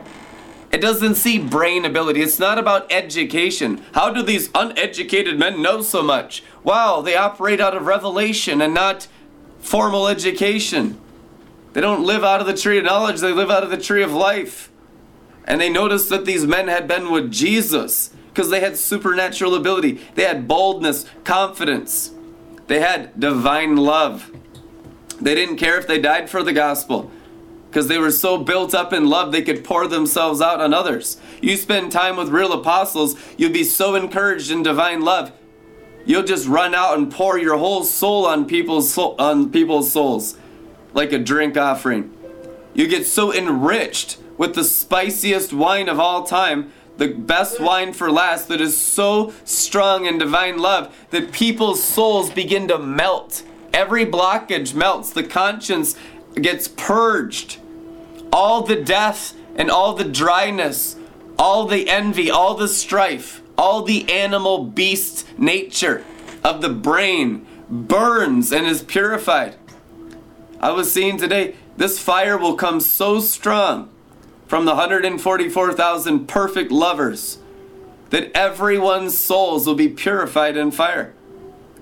It 0.71 0.81
doesn't 0.81 1.15
see 1.15 1.39
brain 1.39 1.83
ability. 1.83 2.21
It's 2.21 2.37
not 2.37 2.59
about 2.59 2.91
education. 2.91 3.83
How 3.93 4.11
do 4.11 4.21
these 4.21 4.51
uneducated 4.53 5.39
men 5.39 5.63
know 5.63 5.81
so 5.81 6.03
much? 6.03 6.43
Wow, 6.63 7.01
they 7.01 7.15
operate 7.15 7.59
out 7.59 7.75
of 7.75 7.87
revelation 7.87 8.61
and 8.61 8.73
not 8.73 9.07
formal 9.59 10.07
education. 10.07 10.99
They 11.73 11.81
don't 11.81 12.05
live 12.05 12.23
out 12.23 12.41
of 12.41 12.47
the 12.47 12.55
tree 12.55 12.77
of 12.77 12.83
knowledge, 12.83 13.19
they 13.19 13.31
live 13.31 13.49
out 13.49 13.63
of 13.63 13.69
the 13.71 13.77
tree 13.77 14.03
of 14.03 14.13
life. 14.13 14.71
And 15.49 15.59
they 15.59 15.69
noticed 15.69 16.09
that 16.09 16.25
these 16.25 16.45
men 16.45 16.67
had 16.67 16.87
been 16.87 17.11
with 17.11 17.31
Jesus 17.31 18.11
because 18.27 18.51
they 18.51 18.59
had 18.59 18.77
supernatural 18.77 19.55
ability. 19.55 19.99
They 20.13 20.23
had 20.23 20.47
boldness, 20.47 21.05
confidence. 21.23 22.11
They 22.67 22.79
had 22.79 23.19
divine 23.19 23.75
love. 23.75 24.31
They 25.19 25.33
didn't 25.33 25.57
care 25.57 25.77
if 25.77 25.87
they 25.87 25.99
died 25.99 26.29
for 26.29 26.43
the 26.43 26.53
gospel 26.53 27.11
because 27.69 27.87
they 27.87 27.97
were 27.97 28.11
so 28.11 28.37
built 28.37 28.73
up 28.73 28.93
in 28.93 29.09
love 29.09 29.31
they 29.31 29.41
could 29.41 29.63
pour 29.63 29.87
themselves 29.87 30.39
out 30.39 30.61
on 30.61 30.73
others. 30.73 31.19
You 31.41 31.57
spend 31.57 31.91
time 31.91 32.15
with 32.15 32.29
real 32.29 32.53
apostles, 32.53 33.15
you'll 33.37 33.51
be 33.51 33.63
so 33.63 33.95
encouraged 33.95 34.51
in 34.51 34.63
divine 34.63 35.01
love. 35.01 35.31
You'll 36.05 36.23
just 36.23 36.47
run 36.47 36.73
out 36.73 36.97
and 36.97 37.11
pour 37.11 37.37
your 37.37 37.57
whole 37.57 37.83
soul 37.83 38.25
on 38.25 38.45
people's 38.45 38.93
soul, 38.93 39.15
on 39.19 39.51
people's 39.51 39.91
souls 39.91 40.37
like 40.93 41.11
a 41.11 41.19
drink 41.19 41.57
offering. 41.57 42.15
You 42.73 42.87
get 42.87 43.05
so 43.05 43.33
enriched 43.33 44.17
with 44.39 44.55
the 44.55 44.63
spiciest 44.63 45.51
wine 45.51 45.89
of 45.89 45.99
all 45.99 46.23
time, 46.23 46.71
the 46.97 47.09
best 47.09 47.59
wine 47.59 47.91
for 47.91 48.09
last, 48.09 48.47
that 48.47 48.61
is 48.61 48.75
so 48.75 49.33
strong 49.43 50.05
in 50.05 50.17
divine 50.17 50.57
love 50.57 50.95
that 51.11 51.33
people's 51.33 51.83
souls 51.83 52.29
begin 52.29 52.65
to 52.69 52.79
melt. 52.79 53.43
Every 53.73 54.05
blockage 54.05 54.73
melts. 54.73 55.11
The 55.11 55.25
conscience 55.25 55.95
gets 56.35 56.69
purged. 56.69 57.59
All 58.31 58.63
the 58.63 58.77
death 58.81 59.35
and 59.57 59.69
all 59.69 59.93
the 59.93 60.05
dryness, 60.05 60.95
all 61.37 61.65
the 61.65 61.89
envy, 61.89 62.31
all 62.31 62.55
the 62.55 62.69
strife, 62.69 63.41
all 63.57 63.81
the 63.81 64.09
animal 64.09 64.63
beast 64.63 65.27
nature 65.37 66.05
of 66.45 66.61
the 66.61 66.69
brain 66.69 67.45
burns 67.69 68.53
and 68.53 68.65
is 68.65 68.83
purified. 68.83 69.55
I 70.61 70.71
was 70.71 70.91
seeing 70.91 71.17
today, 71.17 71.55
this 71.75 71.99
fire 71.99 72.37
will 72.37 72.55
come 72.55 72.79
so 72.79 73.19
strong 73.19 73.89
from 74.49 74.65
the 74.65 74.73
144,000 74.73 76.27
perfect 76.27 76.71
lovers 76.71 77.37
that 78.09 78.35
everyone's 78.35 79.15
souls 79.15 79.67
will 79.67 79.75
be 79.75 79.87
purified 79.87 80.57
in 80.57 80.71
fire. 80.71 81.13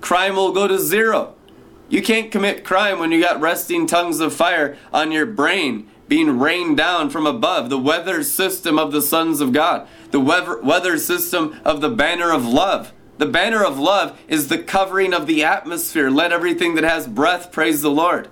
Crime 0.02 0.36
will 0.36 0.52
go 0.52 0.68
to 0.68 0.78
zero. 0.78 1.34
You 1.88 2.02
can't 2.02 2.30
commit 2.30 2.66
crime 2.66 2.98
when 2.98 3.10
you 3.10 3.22
got 3.22 3.40
resting 3.40 3.86
tongues 3.86 4.20
of 4.20 4.34
fire 4.34 4.76
on 4.92 5.10
your 5.12 5.24
brain 5.24 5.88
being 6.08 6.38
rained 6.38 6.76
down 6.76 7.08
from 7.08 7.26
above. 7.26 7.70
The 7.70 7.78
weather 7.78 8.22
system 8.22 8.78
of 8.78 8.92
the 8.92 9.00
sons 9.00 9.40
of 9.40 9.54
God, 9.54 9.88
the 10.10 10.20
weather, 10.20 10.60
weather 10.60 10.98
system 10.98 11.58
of 11.64 11.80
the 11.80 11.88
banner 11.88 12.30
of 12.30 12.44
love. 12.44 12.92
The 13.16 13.24
banner 13.24 13.64
of 13.64 13.78
love 13.78 14.20
is 14.28 14.48
the 14.48 14.58
covering 14.58 15.14
of 15.14 15.26
the 15.26 15.42
atmosphere. 15.42 16.10
Let 16.10 16.32
everything 16.32 16.74
that 16.74 16.84
has 16.84 17.06
breath 17.06 17.50
praise 17.50 17.80
the 17.80 17.90
Lord. 17.90 18.28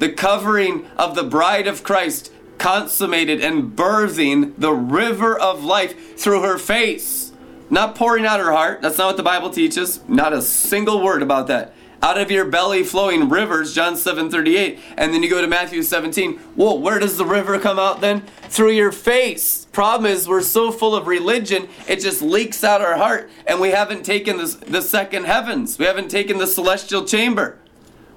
The 0.00 0.10
covering 0.10 0.86
of 0.98 1.14
the 1.14 1.22
bride 1.22 1.68
of 1.68 1.84
Christ 1.84 2.32
consummated 2.58 3.40
and 3.40 3.76
birthing 3.76 4.54
the 4.58 4.72
river 4.72 5.38
of 5.38 5.64
life 5.64 6.18
through 6.18 6.42
her 6.42 6.58
face. 6.58 7.32
Not 7.68 7.94
pouring 7.94 8.24
out 8.24 8.40
her 8.40 8.52
heart. 8.52 8.82
That's 8.82 8.98
not 8.98 9.08
what 9.08 9.16
the 9.16 9.22
Bible 9.22 9.50
teaches. 9.50 10.00
Not 10.08 10.32
a 10.32 10.40
single 10.40 11.02
word 11.02 11.22
about 11.22 11.48
that. 11.48 11.74
Out 12.02 12.18
of 12.18 12.30
your 12.30 12.44
belly 12.44 12.84
flowing 12.84 13.28
rivers, 13.28 13.74
John 13.74 13.96
7 13.96 14.30
38. 14.30 14.78
And 14.96 15.12
then 15.12 15.22
you 15.22 15.30
go 15.30 15.40
to 15.40 15.48
Matthew 15.48 15.82
17. 15.82 16.38
Whoa, 16.54 16.74
where 16.74 16.98
does 16.98 17.16
the 17.16 17.24
river 17.24 17.58
come 17.58 17.78
out 17.78 18.00
then? 18.00 18.20
Through 18.48 18.72
your 18.72 18.92
face. 18.92 19.64
Problem 19.72 20.10
is, 20.10 20.28
we're 20.28 20.42
so 20.42 20.70
full 20.70 20.94
of 20.94 21.06
religion, 21.06 21.68
it 21.88 22.00
just 22.00 22.22
leaks 22.22 22.62
out 22.62 22.80
our 22.80 22.96
heart. 22.96 23.30
And 23.46 23.60
we 23.60 23.70
haven't 23.70 24.04
taken 24.04 24.36
the, 24.36 24.46
the 24.66 24.82
second 24.82 25.24
heavens. 25.24 25.78
We 25.78 25.86
haven't 25.86 26.10
taken 26.10 26.38
the 26.38 26.46
celestial 26.46 27.04
chamber. 27.04 27.58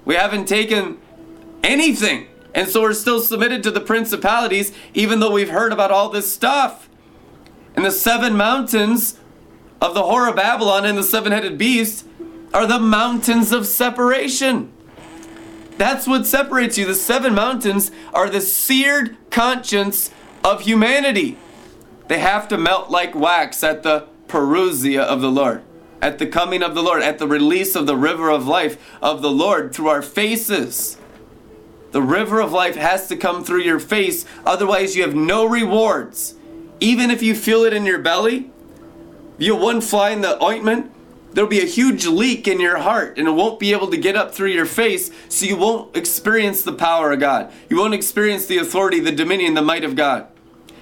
We 0.04 0.14
haven't 0.14 0.46
taken 0.46 0.98
anything. 1.64 2.28
And 2.54 2.68
so 2.68 2.82
we're 2.82 2.94
still 2.94 3.20
submitted 3.20 3.62
to 3.62 3.70
the 3.70 3.80
principalities, 3.80 4.72
even 4.94 5.20
though 5.20 5.30
we've 5.30 5.50
heard 5.50 5.72
about 5.72 5.90
all 5.90 6.08
this 6.08 6.32
stuff. 6.32 6.88
And 7.76 7.84
the 7.84 7.90
seven 7.90 8.36
mountains 8.36 9.18
of 9.80 9.94
the 9.94 10.02
whore 10.02 10.28
of 10.28 10.36
Babylon 10.36 10.84
and 10.84 10.98
the 10.98 11.02
seven 11.02 11.32
headed 11.32 11.56
beast 11.56 12.06
are 12.52 12.66
the 12.66 12.80
mountains 12.80 13.52
of 13.52 13.66
separation. 13.66 14.72
That's 15.78 16.06
what 16.06 16.26
separates 16.26 16.76
you. 16.76 16.84
The 16.84 16.94
seven 16.94 17.34
mountains 17.34 17.90
are 18.12 18.28
the 18.28 18.40
seared 18.40 19.16
conscience 19.30 20.10
of 20.44 20.62
humanity. 20.62 21.38
They 22.08 22.18
have 22.18 22.48
to 22.48 22.58
melt 22.58 22.90
like 22.90 23.14
wax 23.14 23.62
at 23.62 23.82
the 23.82 24.08
parousia 24.28 25.00
of 25.00 25.20
the 25.20 25.30
Lord, 25.30 25.62
at 26.02 26.18
the 26.18 26.26
coming 26.26 26.62
of 26.62 26.74
the 26.74 26.82
Lord, 26.82 27.02
at 27.02 27.18
the 27.18 27.26
release 27.26 27.74
of 27.74 27.86
the 27.86 27.96
river 27.96 28.30
of 28.30 28.46
life 28.46 28.76
of 29.00 29.22
the 29.22 29.30
Lord 29.30 29.72
through 29.72 29.88
our 29.88 30.02
faces. 30.02 30.98
The 31.92 32.02
river 32.02 32.40
of 32.40 32.52
life 32.52 32.76
has 32.76 33.08
to 33.08 33.16
come 33.16 33.42
through 33.42 33.62
your 33.62 33.80
face, 33.80 34.24
otherwise, 34.46 34.94
you 34.94 35.02
have 35.02 35.14
no 35.14 35.44
rewards. 35.44 36.34
Even 36.78 37.10
if 37.10 37.22
you 37.22 37.34
feel 37.34 37.64
it 37.64 37.72
in 37.72 37.84
your 37.84 37.98
belly, 37.98 38.50
you 39.38 39.56
one 39.56 39.80
fly 39.80 40.10
in 40.10 40.20
the 40.20 40.42
ointment, 40.42 40.92
there'll 41.32 41.50
be 41.50 41.60
a 41.60 41.66
huge 41.66 42.06
leak 42.06 42.46
in 42.46 42.60
your 42.60 42.78
heart 42.78 43.18
and 43.18 43.28
it 43.28 43.32
won't 43.32 43.60
be 43.60 43.72
able 43.72 43.90
to 43.90 43.96
get 43.96 44.16
up 44.16 44.34
through 44.34 44.50
your 44.50 44.66
face, 44.66 45.10
so 45.28 45.46
you 45.46 45.56
won't 45.56 45.96
experience 45.96 46.62
the 46.62 46.72
power 46.72 47.12
of 47.12 47.20
God. 47.20 47.52
You 47.68 47.78
won't 47.78 47.94
experience 47.94 48.46
the 48.46 48.58
authority, 48.58 49.00
the 49.00 49.12
dominion, 49.12 49.54
the 49.54 49.62
might 49.62 49.84
of 49.84 49.96
God. 49.96 50.28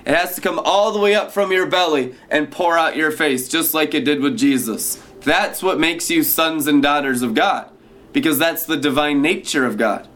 It 0.04 0.14
has 0.14 0.34
to 0.36 0.40
come 0.40 0.58
all 0.58 0.92
the 0.92 0.98
way 0.98 1.14
up 1.14 1.32
from 1.32 1.52
your 1.52 1.66
belly 1.66 2.14
and 2.30 2.50
pour 2.50 2.78
out 2.78 2.96
your 2.96 3.10
face, 3.10 3.48
just 3.48 3.74
like 3.74 3.92
it 3.94 4.04
did 4.04 4.20
with 4.20 4.38
Jesus. 4.38 5.02
That's 5.20 5.62
what 5.62 5.78
makes 5.78 6.10
you 6.10 6.22
sons 6.22 6.66
and 6.66 6.82
daughters 6.82 7.22
of 7.22 7.34
God, 7.34 7.70
because 8.12 8.38
that's 8.38 8.64
the 8.64 8.76
divine 8.76 9.20
nature 9.20 9.66
of 9.66 9.76
God. 9.76 10.08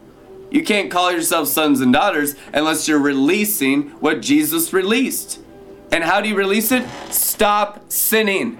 You 0.53 0.63
can't 0.63 0.91
call 0.91 1.11
yourself 1.11 1.47
sons 1.47 1.81
and 1.81 1.91
daughters 1.91 2.35
unless 2.53 2.87
you're 2.87 2.99
releasing 2.99 3.89
what 3.99 4.21
Jesus 4.21 4.71
released. 4.71 5.39
And 5.91 6.03
how 6.03 6.21
do 6.21 6.29
you 6.29 6.35
release 6.35 6.71
it? 6.71 6.87
Stop 7.09 7.91
sinning. 7.91 8.59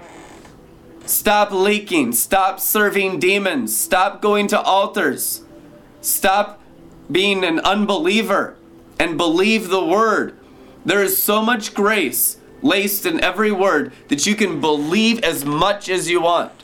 Stop 1.06 1.52
leaking. 1.52 2.12
Stop 2.12 2.58
serving 2.58 3.20
demons. 3.20 3.76
Stop 3.76 4.20
going 4.20 4.48
to 4.48 4.60
altars. 4.60 5.44
Stop 6.00 6.60
being 7.08 7.44
an 7.44 7.60
unbeliever 7.60 8.56
and 8.98 9.16
believe 9.16 9.68
the 9.68 9.84
word. 9.84 10.36
There 10.84 11.02
is 11.02 11.16
so 11.16 11.42
much 11.42 11.74
grace 11.74 12.38
laced 12.60 13.06
in 13.06 13.20
every 13.20 13.52
word 13.52 13.92
that 14.08 14.26
you 14.26 14.34
can 14.34 14.60
believe 14.60 15.22
as 15.22 15.44
much 15.44 15.88
as 15.88 16.10
you 16.10 16.22
want. 16.22 16.63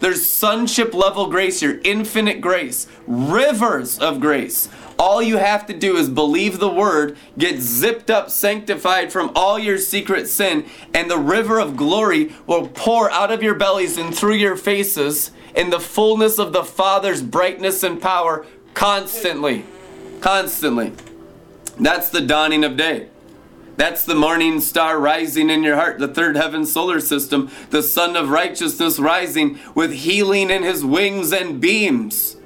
There's 0.00 0.24
sonship 0.24 0.94
level 0.94 1.28
grace 1.28 1.60
here, 1.60 1.80
infinite 1.82 2.40
grace, 2.40 2.86
rivers 3.06 3.98
of 3.98 4.20
grace. 4.20 4.68
All 4.98 5.22
you 5.22 5.36
have 5.36 5.66
to 5.66 5.74
do 5.74 5.96
is 5.96 6.08
believe 6.08 6.58
the 6.58 6.68
word, 6.68 7.16
get 7.36 7.60
zipped 7.60 8.10
up, 8.10 8.30
sanctified 8.30 9.12
from 9.12 9.30
all 9.34 9.58
your 9.58 9.78
secret 9.78 10.28
sin, 10.28 10.66
and 10.92 11.10
the 11.10 11.18
river 11.18 11.60
of 11.60 11.76
glory 11.76 12.34
will 12.46 12.68
pour 12.68 13.10
out 13.10 13.30
of 13.30 13.42
your 13.42 13.54
bellies 13.54 13.96
and 13.96 14.16
through 14.16 14.34
your 14.34 14.56
faces 14.56 15.30
in 15.54 15.70
the 15.70 15.80
fullness 15.80 16.38
of 16.38 16.52
the 16.52 16.64
Father's 16.64 17.22
brightness 17.22 17.82
and 17.82 18.00
power 18.00 18.46
constantly. 18.74 19.64
Constantly. 20.20 20.92
That's 21.78 22.10
the 22.10 22.20
dawning 22.20 22.64
of 22.64 22.76
day. 22.76 23.08
That's 23.78 24.04
the 24.04 24.16
morning 24.16 24.58
star 24.58 24.98
rising 24.98 25.50
in 25.50 25.62
your 25.62 25.76
heart, 25.76 26.00
the 26.00 26.08
third 26.08 26.34
heaven 26.34 26.66
solar 26.66 26.98
system, 26.98 27.48
the 27.70 27.80
sun 27.80 28.16
of 28.16 28.28
righteousness 28.28 28.98
rising 28.98 29.60
with 29.72 29.92
healing 29.92 30.50
in 30.50 30.64
his 30.64 30.84
wings 30.84 31.32
and 31.32 31.60
beams. 31.60 32.36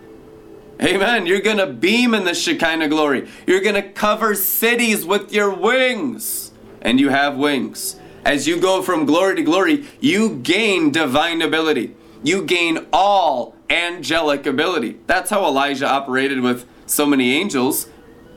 Amen. 0.78 1.24
You're 1.24 1.40
going 1.40 1.56
to 1.56 1.66
beam 1.66 2.12
in 2.12 2.24
the 2.24 2.34
Shekinah 2.34 2.88
glory. 2.88 3.30
You're 3.46 3.62
going 3.62 3.76
to 3.76 3.88
cover 3.88 4.34
cities 4.34 5.06
with 5.06 5.32
your 5.32 5.48
wings. 5.48 6.52
And 6.82 7.00
you 7.00 7.08
have 7.08 7.38
wings. 7.38 7.98
As 8.26 8.46
you 8.46 8.60
go 8.60 8.82
from 8.82 9.06
glory 9.06 9.36
to 9.36 9.42
glory, 9.42 9.86
you 10.00 10.36
gain 10.36 10.90
divine 10.90 11.40
ability. 11.40 11.96
You 12.22 12.44
gain 12.44 12.86
all 12.92 13.56
angelic 13.70 14.44
ability. 14.44 14.98
That's 15.06 15.30
how 15.30 15.46
Elijah 15.46 15.88
operated 15.88 16.40
with 16.42 16.68
so 16.84 17.06
many 17.06 17.34
angels 17.34 17.88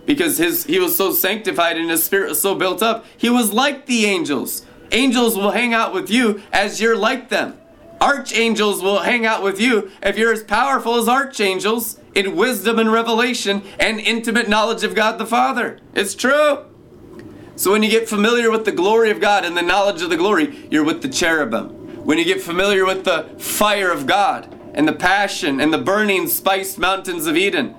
because 0.06 0.38
his 0.38 0.66
he 0.66 0.80
was 0.80 0.96
so 0.96 1.12
sanctified 1.12 1.78
and 1.78 1.90
his 1.90 2.04
spirit 2.04 2.30
was 2.30 2.42
so 2.42 2.56
built 2.56 2.82
up. 2.82 3.06
He 3.18 3.30
was 3.30 3.54
like 3.54 3.86
the 3.86 4.06
angels. 4.06 4.66
Angels 4.92 5.36
will 5.36 5.52
hang 5.52 5.74
out 5.74 5.94
with 5.94 6.10
you 6.10 6.42
as 6.52 6.80
you're 6.80 6.98
like 6.98 7.30
them. 7.30 7.58
Archangels 8.02 8.82
will 8.82 9.00
hang 9.00 9.26
out 9.26 9.42
with 9.42 9.60
you 9.60 9.92
if 10.04 10.18
you're 10.18 10.34
as 10.34 10.44
powerful 10.44 10.96
as 10.96 11.08
archangels 11.08 12.00
in 12.14 12.36
wisdom 12.36 12.78
and 12.78 12.92
revelation 12.92 13.64
and 13.80 14.00
intimate 14.00 14.50
knowledge 14.50 14.84
of 14.84 14.96
God 14.96 15.18
the 15.18 15.26
Father. 15.26 15.80
It's 15.94 16.14
true. 16.14 16.66
So 17.56 17.72
when 17.72 17.84
you 17.84 17.90
get 17.90 18.10
familiar 18.10 18.52
with 18.52 18.66
the 18.66 18.72
glory 18.72 19.12
of 19.12 19.22
God 19.22 19.46
and 19.46 19.56
the 19.56 19.62
knowledge 19.62 20.02
of 20.02 20.10
the 20.10 20.18
glory, 20.18 20.68
you're 20.70 20.84
with 20.84 21.02
the 21.02 21.08
cherubim. 21.08 21.70
When 22.06 22.18
you 22.18 22.26
get 22.26 22.42
familiar 22.42 22.86
with 22.86 23.06
the 23.06 23.24
fire 23.40 23.92
of 23.92 24.06
God 24.06 24.54
and 24.74 24.88
the 24.88 24.94
passion 24.94 25.62
and 25.62 25.74
the 25.74 25.78
burning 25.78 26.28
spiced 26.28 26.78
mountains 26.78 27.28
of 27.28 27.38
Eden, 27.38 27.76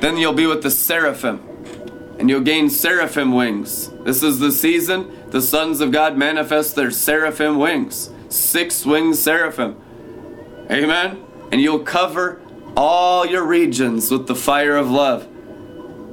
then 0.00 0.16
you'll 0.16 0.32
be 0.32 0.46
with 0.46 0.62
the 0.62 0.70
seraphim, 0.70 1.40
and 2.18 2.28
you'll 2.28 2.40
gain 2.40 2.70
seraphim 2.70 3.32
wings. 3.32 3.90
This 4.04 4.22
is 4.22 4.38
the 4.38 4.52
season 4.52 5.16
the 5.30 5.40
sons 5.40 5.80
of 5.80 5.92
God 5.92 6.16
manifest 6.16 6.74
their 6.74 6.90
seraphim 6.90 7.58
wings. 7.58 8.10
Six 8.28 8.84
winged 8.84 9.16
seraphim. 9.16 9.76
Amen. 10.70 11.22
And 11.52 11.60
you'll 11.60 11.80
cover 11.80 12.40
all 12.76 13.26
your 13.26 13.44
regions 13.44 14.10
with 14.10 14.26
the 14.26 14.34
fire 14.34 14.76
of 14.76 14.90
love. 14.90 15.28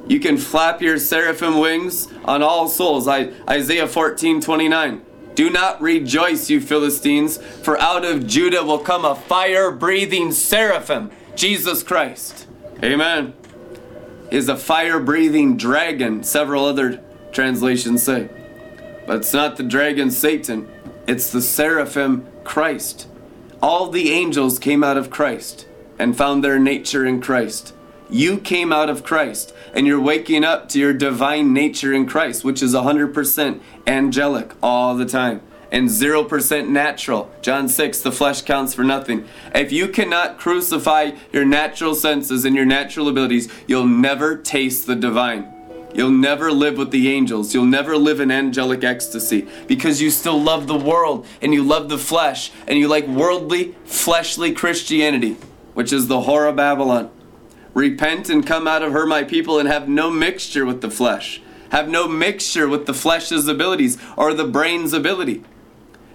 You 0.06 0.20
can 0.20 0.38
flap 0.38 0.80
your 0.80 0.98
seraphim 0.98 1.58
wings 1.58 2.08
on 2.24 2.42
all 2.42 2.68
souls. 2.68 3.08
I, 3.08 3.32
Isaiah 3.48 3.88
14 3.88 4.40
29. 4.40 5.02
Do 5.34 5.50
not 5.50 5.80
rejoice, 5.80 6.50
you 6.50 6.60
Philistines, 6.60 7.38
for 7.38 7.78
out 7.80 8.04
of 8.04 8.26
Judah 8.26 8.64
will 8.64 8.78
come 8.78 9.04
a 9.04 9.14
fire 9.14 9.70
breathing 9.70 10.32
seraphim, 10.32 11.10
Jesus 11.36 11.82
Christ. 11.82 12.46
Amen 12.82 13.34
is 14.30 14.48
a 14.48 14.56
fire 14.56 15.00
breathing 15.00 15.56
dragon, 15.56 16.22
several 16.22 16.64
other 16.64 17.00
translations 17.32 18.02
say. 18.02 18.28
But 19.06 19.18
it's 19.18 19.32
not 19.32 19.56
the 19.56 19.62
dragon 19.62 20.10
Satan, 20.10 20.68
it's 21.06 21.30
the 21.30 21.40
seraphim 21.40 22.26
Christ. 22.44 23.08
All 23.62 23.90
the 23.90 24.10
angels 24.10 24.58
came 24.58 24.84
out 24.84 24.96
of 24.96 25.10
Christ 25.10 25.66
and 25.98 26.16
found 26.16 26.44
their 26.44 26.58
nature 26.58 27.04
in 27.04 27.20
Christ. 27.20 27.74
You 28.10 28.38
came 28.38 28.72
out 28.72 28.88
of 28.88 29.02
Christ 29.02 29.54
and 29.74 29.86
you're 29.86 30.00
waking 30.00 30.44
up 30.44 30.68
to 30.70 30.78
your 30.78 30.94
divine 30.94 31.52
nature 31.52 31.92
in 31.92 32.06
Christ, 32.06 32.44
which 32.44 32.62
is 32.62 32.74
100% 32.74 33.60
angelic 33.86 34.52
all 34.62 34.96
the 34.96 35.04
time. 35.06 35.42
And 35.70 35.88
0% 35.88 36.68
natural. 36.68 37.30
John 37.42 37.68
6, 37.68 38.00
the 38.00 38.12
flesh 38.12 38.42
counts 38.42 38.74
for 38.74 38.84
nothing. 38.84 39.26
If 39.54 39.72
you 39.72 39.88
cannot 39.88 40.38
crucify 40.38 41.12
your 41.32 41.44
natural 41.44 41.94
senses 41.94 42.44
and 42.44 42.56
your 42.56 42.64
natural 42.64 43.08
abilities, 43.08 43.52
you'll 43.66 43.86
never 43.86 44.36
taste 44.36 44.86
the 44.86 44.96
divine. 44.96 45.54
You'll 45.94 46.10
never 46.10 46.52
live 46.52 46.76
with 46.76 46.90
the 46.90 47.08
angels. 47.10 47.54
You'll 47.54 47.64
never 47.64 47.96
live 47.96 48.20
in 48.20 48.30
angelic 48.30 48.84
ecstasy 48.84 49.48
because 49.66 50.02
you 50.02 50.10
still 50.10 50.40
love 50.40 50.66
the 50.66 50.78
world 50.78 51.26
and 51.40 51.54
you 51.54 51.62
love 51.62 51.88
the 51.88 51.98
flesh 51.98 52.52
and 52.66 52.78
you 52.78 52.88
like 52.88 53.06
worldly, 53.06 53.74
fleshly 53.84 54.52
Christianity, 54.52 55.36
which 55.74 55.92
is 55.92 56.06
the 56.06 56.20
whore 56.20 56.48
of 56.48 56.56
Babylon. 56.56 57.10
Repent 57.74 58.28
and 58.28 58.46
come 58.46 58.66
out 58.66 58.82
of 58.82 58.92
her, 58.92 59.06
my 59.06 59.24
people, 59.24 59.58
and 59.58 59.68
have 59.68 59.88
no 59.88 60.10
mixture 60.10 60.66
with 60.66 60.82
the 60.82 60.90
flesh. 60.90 61.40
Have 61.70 61.88
no 61.88 62.08
mixture 62.08 62.68
with 62.68 62.86
the 62.86 62.94
flesh's 62.94 63.46
abilities 63.46 63.98
or 64.16 64.34
the 64.34 64.44
brain's 64.46 64.92
ability. 64.92 65.44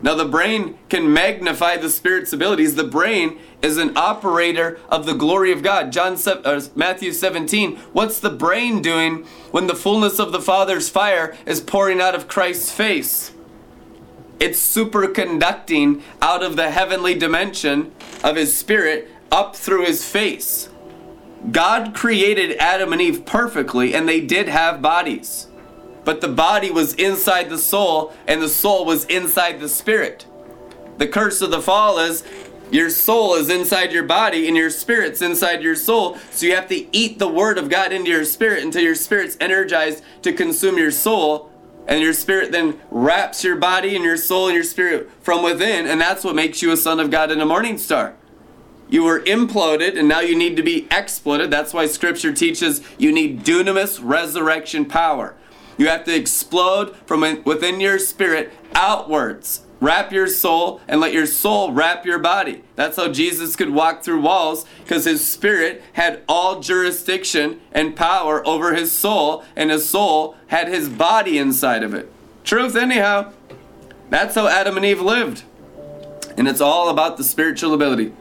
Now, 0.04 0.16
the 0.16 0.26
brain 0.26 0.78
can 0.90 1.14
magnify 1.14 1.78
the 1.78 1.90
spirit's 1.90 2.34
abilities. 2.34 2.76
The 2.76 2.84
brain 2.84 3.40
is 3.62 3.78
an 3.78 3.96
operator 3.96 4.78
of 4.90 5.06
the 5.06 5.14
glory 5.14 5.54
of 5.54 5.64
God. 5.64 5.94
John 5.94 6.18
uh, 6.28 6.62
Matthew 6.76 7.14
17. 7.14 7.78
What's 7.94 8.20
the 8.20 8.30
brain 8.30 8.82
doing 8.82 9.26
when 9.52 9.68
the 9.68 9.76
fullness 9.76 10.20
of 10.20 10.34
the 10.34 10.42
Father's 10.42 10.90
fire 10.90 11.38
is 11.46 11.62
pouring 11.62 12.02
out 12.02 12.16
of 12.16 12.28
Christ's 12.28 12.70
face? 12.70 13.32
It's 14.42 14.60
superconducting 14.60 16.02
out 16.22 16.44
of 16.44 16.58
the 16.58 16.70
heavenly 16.70 17.18
dimension 17.18 17.94
of 18.26 18.36
his 18.36 18.54
spirit 18.54 19.10
up 19.32 19.56
through 19.56 19.86
his 19.86 20.06
face. 20.06 20.68
God 21.50 21.94
created 21.94 22.58
Adam 22.58 22.92
and 22.92 23.02
Eve 23.02 23.26
perfectly, 23.26 23.96
and 23.96 24.10
they 24.10 24.20
did 24.20 24.50
have 24.50 24.82
bodies 24.82 25.48
but 26.04 26.22
the 26.22 26.28
body 26.28 26.72
was 26.72 26.94
inside 26.96 27.50
the 27.50 27.58
soul 27.58 28.14
and 28.28 28.42
the 28.42 28.50
soul 28.50 28.86
was 28.86 29.06
inside 29.06 29.60
the 29.60 29.70
spirit. 29.70 30.26
The 30.98 31.08
curse 31.08 31.42
of 31.42 31.52
the 31.52 31.62
fall 31.62 32.00
is 32.00 32.24
your 32.72 32.90
soul 32.90 33.36
is 33.36 33.50
inside 33.50 33.92
your 33.92 34.04
body 34.04 34.48
and 34.48 34.58
your 34.58 34.70
spirit's 34.70 35.22
inside 35.22 35.62
your 35.62 35.76
soul. 35.76 36.18
So 36.32 36.46
you 36.46 36.56
have 36.56 36.68
to 36.70 36.96
eat 36.96 37.20
the 37.20 37.28
word 37.28 37.58
of 37.58 37.70
God 37.70 37.92
into 37.92 38.10
your 38.10 38.26
spirit 38.26 38.64
until 38.64 38.82
your 38.82 38.96
spirit's 38.96 39.38
energized 39.40 40.04
to 40.24 40.34
consume 40.34 40.78
your 40.78 40.92
soul. 40.92 41.52
And 41.86 42.02
your 42.02 42.14
spirit 42.14 42.52
then 42.52 42.80
wraps 42.90 43.44
your 43.44 43.58
body 43.58 43.96
and 43.96 44.06
your 44.06 44.18
soul 44.18 44.48
and 44.48 44.56
your 44.56 44.64
spirit 44.64 45.12
from 45.22 45.44
within. 45.44 45.86
And 45.86 46.00
that's 46.00 46.24
what 46.24 46.34
makes 46.34 46.62
you 46.62 46.72
a 46.72 46.78
son 46.78 47.00
of 47.00 47.12
God 47.12 47.30
and 47.30 47.42
a 47.42 47.46
morning 47.46 47.78
star. 47.78 48.16
You 48.90 49.04
were 49.04 49.20
imploded 49.22 49.98
and 49.98 50.08
now 50.08 50.22
you 50.22 50.36
need 50.36 50.56
to 50.56 50.64
be 50.64 50.88
exploded. 50.90 51.52
That's 51.52 51.74
why 51.74 51.88
scripture 51.88 52.34
teaches 52.34 52.82
you 52.98 53.12
need 53.12 53.44
dunamis 53.44 54.00
resurrection 54.02 54.86
power. 54.86 55.36
You 55.78 55.88
have 55.88 56.04
to 56.06 56.16
explode 56.16 56.96
from 57.06 57.44
within 57.44 57.80
your 57.80 58.00
spirit 58.00 58.52
outwards. 58.76 59.62
Wrap 59.84 60.14
your 60.14 60.28
soul 60.28 60.80
and 60.88 61.02
let 61.02 61.12
your 61.12 61.26
soul 61.26 61.74
wrap 61.74 62.06
your 62.06 62.20
body. 62.20 62.64
That's 62.78 62.96
how 62.96 63.10
Jesus 63.10 63.58
could 63.58 63.72
walk 63.72 64.02
through 64.02 64.22
walls 64.22 64.66
because 64.82 65.04
his 65.04 65.26
spirit 65.26 65.84
had 65.94 66.22
all 66.30 66.62
jurisdiction 66.62 67.60
and 67.74 67.94
power 67.94 68.48
over 68.48 68.74
his 68.74 68.94
soul, 68.94 69.44
and 69.58 69.72
his 69.72 69.90
soul 69.90 70.38
had 70.48 70.70
his 70.70 70.88
body 70.88 71.38
inside 71.38 71.84
of 71.84 71.94
it. 71.94 72.10
Truth, 72.46 72.78
anyhow. 72.78 73.34
That's 74.10 74.36
how 74.36 74.48
Adam 74.48 74.78
and 74.78 74.86
Eve 74.86 75.02
lived. 75.02 75.44
And 76.38 76.48
it's 76.48 76.62
all 76.62 76.88
about 76.88 77.18
the 77.18 77.24
spiritual 77.24 77.74
ability. 77.74 78.14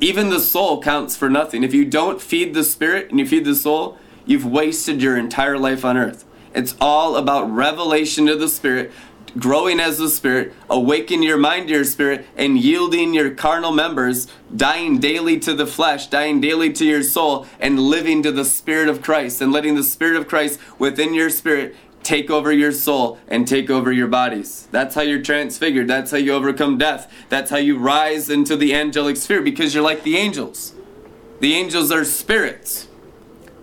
Even 0.00 0.28
the 0.28 0.38
soul 0.38 0.82
counts 0.82 1.16
for 1.16 1.30
nothing. 1.30 1.62
If 1.62 1.72
you 1.72 1.86
don't 1.86 2.20
feed 2.20 2.52
the 2.52 2.62
spirit 2.62 3.10
and 3.10 3.18
you 3.18 3.26
feed 3.26 3.46
the 3.46 3.54
soul, 3.54 3.96
you've 4.26 4.44
wasted 4.44 5.00
your 5.00 5.16
entire 5.16 5.58
life 5.58 5.82
on 5.82 5.96
earth. 5.96 6.26
It's 6.58 6.74
all 6.80 7.14
about 7.14 7.48
revelation 7.54 8.26
of 8.26 8.40
the 8.40 8.48
Spirit, 8.48 8.90
growing 9.38 9.78
as 9.78 9.98
the 9.98 10.08
Spirit, 10.08 10.52
awaken 10.68 11.22
your 11.22 11.36
mind 11.36 11.68
to 11.68 11.74
your 11.74 11.84
spirit, 11.84 12.26
and 12.36 12.58
yielding 12.58 13.14
your 13.14 13.30
carnal 13.30 13.70
members, 13.70 14.26
dying 14.56 14.98
daily 14.98 15.38
to 15.38 15.54
the 15.54 15.68
flesh, 15.68 16.08
dying 16.08 16.40
daily 16.40 16.72
to 16.72 16.84
your 16.84 17.04
soul, 17.04 17.46
and 17.60 17.78
living 17.78 18.24
to 18.24 18.32
the 18.32 18.44
Spirit 18.44 18.88
of 18.88 19.02
Christ, 19.02 19.40
and 19.40 19.52
letting 19.52 19.76
the 19.76 19.84
Spirit 19.84 20.16
of 20.16 20.26
Christ 20.26 20.58
within 20.80 21.14
your 21.14 21.30
spirit 21.30 21.76
take 22.02 22.28
over 22.28 22.50
your 22.50 22.72
soul 22.72 23.20
and 23.28 23.46
take 23.46 23.70
over 23.70 23.92
your 23.92 24.08
bodies. 24.08 24.66
That's 24.72 24.96
how 24.96 25.02
you're 25.02 25.22
transfigured. 25.22 25.86
That's 25.86 26.10
how 26.10 26.16
you 26.16 26.32
overcome 26.32 26.76
death. 26.76 27.08
That's 27.28 27.52
how 27.52 27.58
you 27.58 27.78
rise 27.78 28.30
into 28.30 28.56
the 28.56 28.74
angelic 28.74 29.16
sphere 29.16 29.42
because 29.42 29.76
you're 29.76 29.84
like 29.84 30.02
the 30.02 30.16
angels. 30.16 30.74
The 31.38 31.54
angels 31.54 31.92
are 31.92 32.04
spirits. 32.04 32.88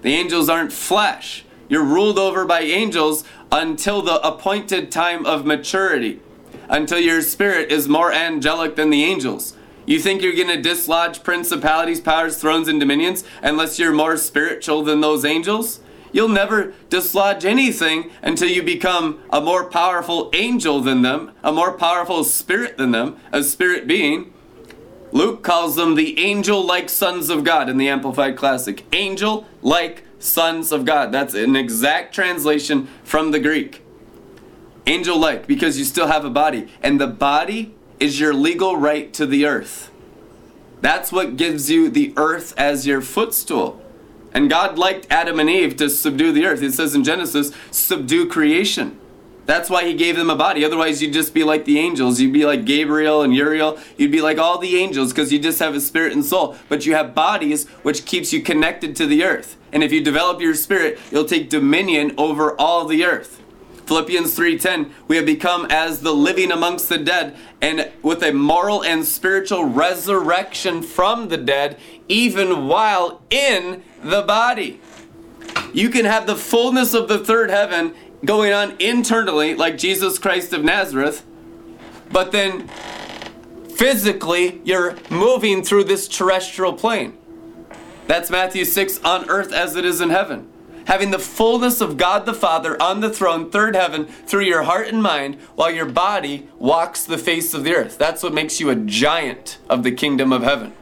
The 0.01 0.13
angels 0.13 0.47
aren't 0.47 0.71
flesh. 0.71 1.44
You're 1.67 1.84
ruled 1.84 2.19
over 2.19 2.45
by 2.45 2.62
angels 2.62 3.23
until 3.51 4.01
the 4.01 4.25
appointed 4.25 4.91
time 4.91 5.25
of 5.25 5.45
maturity, 5.45 6.21
until 6.69 6.99
your 6.99 7.21
spirit 7.21 7.71
is 7.71 7.88
more 7.88 8.12
angelic 8.12 8.75
than 8.75 8.89
the 8.89 9.04
angels. 9.04 9.56
You 9.86 9.99
think 9.99 10.21
you're 10.21 10.36
going 10.36 10.47
to 10.47 10.62
dislodge 10.62 11.23
principalities, 11.23 12.01
powers, 12.01 12.38
thrones, 12.38 12.67
and 12.67 12.80
dominions 12.80 13.23
unless 13.41 13.78
you're 13.78 13.93
more 13.93 14.17
spiritual 14.17 14.84
than 14.84 15.01
those 15.01 15.25
angels? 15.25 15.80
You'll 16.12 16.30
never 16.30 16.73
dislodge 16.89 17.45
anything 17.45 18.10
until 18.21 18.47
you 18.47 18.63
become 18.63 19.21
a 19.32 19.41
more 19.41 19.65
powerful 19.65 20.30
angel 20.34 20.80
than 20.80 21.01
them, 21.01 21.34
a 21.43 21.51
more 21.51 21.73
powerful 21.73 22.23
spirit 22.23 22.78
than 22.78 22.91
them, 22.91 23.17
a 23.32 23.43
spirit 23.43 23.86
being. 23.86 24.34
Luke 25.12 25.43
calls 25.43 25.75
them 25.75 25.95
the 25.95 26.17
angel 26.17 26.65
like 26.65 26.89
sons 26.89 27.30
of 27.30 27.43
God 27.43 27.69
in 27.69 27.78
the 27.78 27.89
Amplified 27.89 28.38
Classic. 28.38 28.86
Angel 28.93 29.45
like 29.62 30.05
sons 30.26 30.72
of 30.72 30.86
God. 30.86 31.12
That's 31.12 31.34
an 31.34 31.56
exact 31.56 32.14
translation 32.14 32.88
from 33.04 33.32
the 33.32 33.40
Greek. 33.40 33.82
Angel 34.88 35.18
like, 35.18 35.48
because 35.48 35.78
you 35.80 35.86
still 35.86 36.08
have 36.08 36.26
a 36.26 36.30
body. 36.30 36.68
And 36.82 37.00
the 37.00 37.08
body 37.08 37.74
is 38.00 38.20
your 38.20 38.34
legal 38.34 38.78
right 38.78 39.14
to 39.14 39.26
the 39.26 39.46
earth. 39.46 39.92
That's 40.82 41.12
what 41.12 41.38
gives 41.38 41.72
you 41.72 41.90
the 41.90 42.14
earth 42.18 42.54
as 42.58 42.86
your 42.86 43.02
footstool. 43.02 43.82
And 44.34 44.50
God 44.50 44.78
liked 44.78 45.08
Adam 45.10 45.40
and 45.40 45.50
Eve 45.50 45.78
to 45.78 45.90
subdue 45.90 46.32
the 46.32 46.46
earth. 46.46 46.62
It 46.62 46.74
says 46.74 46.94
in 46.94 47.04
Genesis, 47.04 47.52
subdue 47.72 48.28
creation. 48.28 49.00
That's 49.45 49.69
why 49.69 49.86
he 49.86 49.93
gave 49.93 50.15
them 50.15 50.29
a 50.29 50.36
body. 50.36 50.65
Otherwise, 50.65 51.01
you'd 51.01 51.13
just 51.13 51.34
be 51.34 51.43
like 51.43 51.65
the 51.65 51.77
angels. 51.79 52.19
You'd 52.19 52.34
be 52.34 52.45
like 52.45 52.65
Gabriel 52.65 53.21
and 53.21 53.34
Uriel. 53.34 53.79
You'd 53.97 54.12
be 54.12 54.21
like 54.21 54.39
all 54.39 54.58
the 54.58 54.77
angels 54.77 55.12
because 55.12 55.31
you 55.31 55.39
just 55.39 55.60
have 55.60 55.75
a 55.75 55.81
spirit 55.81 56.13
and 56.13 56.25
soul. 56.25 56.55
But 56.67 56.86
you 56.86 56.95
have 56.95 57.13
bodies 57.13 57.67
which 57.84 58.05
keeps 58.05 58.34
you 58.34 58.41
connected 58.41 58.95
to 58.97 59.05
the 59.05 59.23
earth. 59.23 59.58
And 59.71 59.84
if 59.84 59.91
you 59.91 60.03
develop 60.03 60.41
your 60.41 60.55
spirit, 60.55 60.99
you'll 61.12 61.25
take 61.25 61.49
dominion 61.49 62.13
over 62.17 62.60
all 62.60 62.86
the 62.86 63.05
earth. 63.05 63.41
Philippians 63.86 64.34
3:10 64.34 64.91
we 65.08 65.15
have 65.15 65.27
become 65.27 65.67
as 65.69 65.99
the 65.99 66.13
living 66.13 66.51
amongst 66.51 66.89
the 66.89 66.97
dead 66.97 67.36
and 67.62 67.91
with 68.01 68.23
a 68.23 68.34
moral 68.34 68.84
and 68.84 69.05
spiritual 69.05 69.63
resurrection 69.63 70.81
from 70.81 71.27
the 71.27 71.38
dead 71.38 71.77
even 72.08 72.67
while 72.67 73.21
in 73.29 73.84
the 74.03 74.23
body. 74.23 74.79
You 75.73 75.89
can 75.89 76.05
have 76.05 76.25
the 76.25 76.36
fullness 76.36 76.93
of 76.93 77.08
the 77.08 77.19
third 77.19 77.49
heaven 77.49 77.93
going 78.26 78.54
on 78.54 78.76
internally, 78.80 79.56
like 79.56 79.78
Jesus 79.78 80.20
Christ 80.20 80.54
of 80.54 80.64
Nazareth, 80.64 81.26
but 82.12 82.32
then 82.32 82.68
physically 83.76 84.62
you're 84.64 84.96
moving 85.10 85.64
through 85.64 85.86
this 85.86 86.08
terrestrial 86.08 86.74
plane. 86.74 87.18
That's 88.08 88.30
Matthew 88.30 88.66
6 88.66 89.04
on 89.04 89.30
earth 89.30 89.52
as 89.52 89.76
it 89.76 89.86
is 89.86 90.02
in 90.02 90.10
heaven. 90.10 90.48
Having 90.86 91.12
the 91.12 91.20
fullness 91.20 91.82
of 91.82 91.98
God 91.98 92.28
the 92.28 92.34
Father 92.34 92.80
on 92.82 93.02
the 93.02 93.10
throne, 93.10 93.50
third 93.50 93.76
heaven, 93.76 94.06
through 94.06 94.44
your 94.44 94.64
heart 94.64 94.88
and 94.88 95.02
mind, 95.02 95.36
while 95.56 95.72
your 95.72 95.88
body 95.88 96.48
walks 96.60 97.04
the 97.04 97.18
face 97.18 97.56
of 97.56 97.64
the 97.64 97.76
earth. 97.76 97.98
That's 97.98 98.22
what 98.22 98.36
makes 98.36 98.60
you 98.60 98.70
a 98.70 98.76
giant 98.76 99.58
of 99.68 99.82
the 99.82 99.92
kingdom 99.92 100.32
of 100.32 100.44
heaven. 100.44 100.74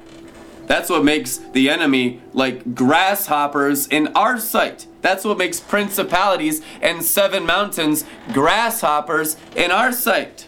That's 0.66 0.90
what 0.90 1.06
makes 1.06 1.38
the 1.38 1.70
enemy 1.70 2.22
like 2.34 2.76
grasshoppers 2.76 3.88
in 3.88 4.08
our 4.10 4.38
sight. 4.38 4.88
That's 5.04 5.26
what 5.26 5.38
makes 5.38 5.60
principalities 5.60 6.64
and 6.82 7.04
seven 7.04 7.46
mountains 7.46 8.06
grasshoppers 8.32 9.36
in 9.56 9.70
our 9.70 9.92
sight. 9.92 10.48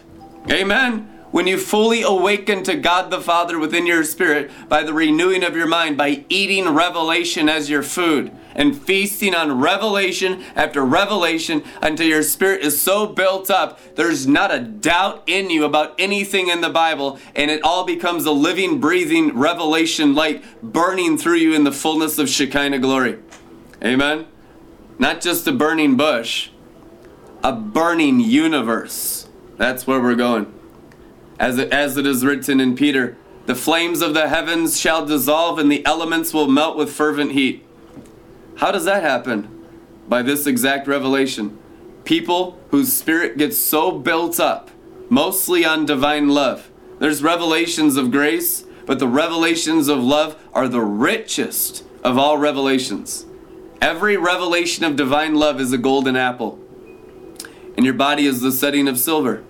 Amen. 0.50 1.12
When 1.30 1.46
you 1.46 1.58
fully 1.58 2.00
awaken 2.00 2.62
to 2.64 2.76
God 2.76 3.10
the 3.10 3.20
Father 3.20 3.58
within 3.58 3.84
your 3.84 4.04
spirit 4.04 4.50
by 4.70 4.82
the 4.82 4.94
renewing 4.94 5.44
of 5.44 5.54
your 5.54 5.66
mind, 5.66 5.98
by 5.98 6.24
eating 6.30 6.70
revelation 6.70 7.50
as 7.50 7.68
your 7.68 7.82
food 7.82 8.32
and 8.54 8.74
feasting 8.80 9.34
on 9.34 9.60
revelation 9.60 10.42
after 10.54 10.82
revelation 10.82 11.62
until 11.82 12.06
your 12.06 12.22
spirit 12.22 12.62
is 12.62 12.80
so 12.80 13.06
built 13.06 13.50
up, 13.50 13.78
there's 13.96 14.26
not 14.26 14.54
a 14.54 14.60
doubt 14.60 15.24
in 15.26 15.50
you 15.50 15.66
about 15.66 15.94
anything 15.98 16.48
in 16.48 16.62
the 16.62 16.70
Bible, 16.70 17.18
and 17.34 17.50
it 17.50 17.62
all 17.62 17.84
becomes 17.84 18.24
a 18.24 18.32
living, 18.32 18.80
breathing 18.80 19.36
revelation 19.36 20.14
light 20.14 20.42
burning 20.62 21.18
through 21.18 21.36
you 21.36 21.52
in 21.52 21.64
the 21.64 21.72
fullness 21.72 22.18
of 22.18 22.30
Shekinah 22.30 22.78
glory. 22.78 23.18
Amen? 23.84 24.26
Not 24.98 25.20
just 25.20 25.46
a 25.46 25.52
burning 25.52 25.96
bush, 25.96 26.50
a 27.42 27.52
burning 27.52 28.20
universe. 28.20 29.28
That's 29.56 29.86
where 29.86 30.00
we're 30.00 30.14
going. 30.14 30.52
As 31.38 31.58
it, 31.58 31.72
as 31.72 31.96
it 31.96 32.06
is 32.06 32.24
written 32.24 32.60
in 32.60 32.76
Peter, 32.76 33.16
the 33.44 33.54
flames 33.54 34.00
of 34.00 34.14
the 34.14 34.28
heavens 34.28 34.80
shall 34.80 35.04
dissolve 35.04 35.58
and 35.58 35.70
the 35.70 35.84
elements 35.84 36.32
will 36.32 36.48
melt 36.48 36.76
with 36.76 36.92
fervent 36.92 37.32
heat. 37.32 37.64
How 38.56 38.72
does 38.72 38.84
that 38.86 39.02
happen? 39.02 39.66
By 40.08 40.22
this 40.22 40.46
exact 40.46 40.88
revelation. 40.88 41.58
People 42.04 42.58
whose 42.70 42.92
spirit 42.92 43.36
gets 43.36 43.58
so 43.58 43.98
built 43.98 44.40
up 44.40 44.70
mostly 45.10 45.64
on 45.64 45.86
divine 45.86 46.28
love. 46.30 46.70
There's 46.98 47.22
revelations 47.22 47.96
of 47.96 48.10
grace, 48.10 48.64
but 48.86 48.98
the 48.98 49.08
revelations 49.08 49.88
of 49.88 50.02
love 50.02 50.42
are 50.54 50.68
the 50.68 50.80
richest 50.80 51.84
of 52.02 52.16
all 52.16 52.38
revelations. 52.38 53.25
Every 53.80 54.16
revelation 54.16 54.84
of 54.84 54.96
divine 54.96 55.34
love 55.34 55.60
is 55.60 55.72
a 55.72 55.78
golden 55.78 56.16
apple. 56.16 56.58
And 57.76 57.84
your 57.84 57.94
body 57.94 58.26
is 58.26 58.40
the 58.40 58.52
setting 58.52 58.88
of 58.88 58.98
silver. 58.98 59.44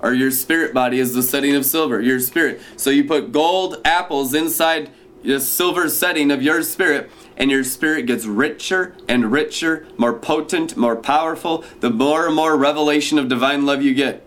Or 0.00 0.12
your 0.12 0.32
spirit 0.32 0.74
body 0.74 0.98
is 0.98 1.14
the 1.14 1.22
setting 1.22 1.54
of 1.54 1.64
silver, 1.64 2.00
your 2.00 2.18
spirit. 2.18 2.60
So 2.76 2.90
you 2.90 3.04
put 3.04 3.30
gold 3.30 3.80
apples 3.84 4.34
inside 4.34 4.90
the 5.22 5.38
silver 5.38 5.88
setting 5.88 6.32
of 6.32 6.42
your 6.42 6.62
spirit, 6.64 7.08
and 7.36 7.50
your 7.50 7.62
spirit 7.62 8.06
gets 8.06 8.24
richer 8.24 8.96
and 9.08 9.30
richer, 9.30 9.86
more 9.96 10.12
potent, 10.12 10.76
more 10.76 10.96
powerful, 10.96 11.64
the 11.78 11.90
more 11.90 12.26
and 12.26 12.34
more 12.34 12.56
revelation 12.56 13.18
of 13.18 13.28
divine 13.28 13.64
love 13.64 13.82
you 13.82 13.94
get. 13.94 14.26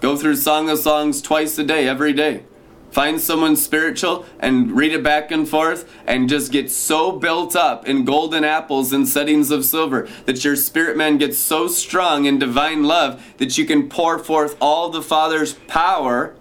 Go 0.00 0.16
through 0.16 0.36
Song 0.36 0.70
of 0.70 0.78
Songs 0.78 1.20
twice 1.20 1.58
a 1.58 1.64
day, 1.64 1.86
every 1.86 2.14
day. 2.14 2.44
Find 2.94 3.20
someone 3.20 3.56
spiritual 3.56 4.24
and 4.38 4.70
read 4.70 4.92
it 4.92 5.02
back 5.02 5.32
and 5.32 5.48
forth 5.48 5.92
and 6.06 6.28
just 6.28 6.52
get 6.52 6.70
so 6.70 7.10
built 7.10 7.56
up 7.56 7.88
in 7.88 8.04
golden 8.04 8.44
apples 8.44 8.92
and 8.92 9.08
settings 9.08 9.50
of 9.50 9.64
silver 9.64 10.08
that 10.26 10.44
your 10.44 10.54
spirit 10.54 10.96
man 10.96 11.18
gets 11.18 11.36
so 11.36 11.66
strong 11.66 12.24
in 12.26 12.38
divine 12.38 12.84
love 12.84 13.20
that 13.38 13.58
you 13.58 13.66
can 13.66 13.88
pour 13.88 14.20
forth 14.20 14.56
all 14.60 14.90
the 14.90 15.02
Father's 15.02 15.54
power 15.66 16.36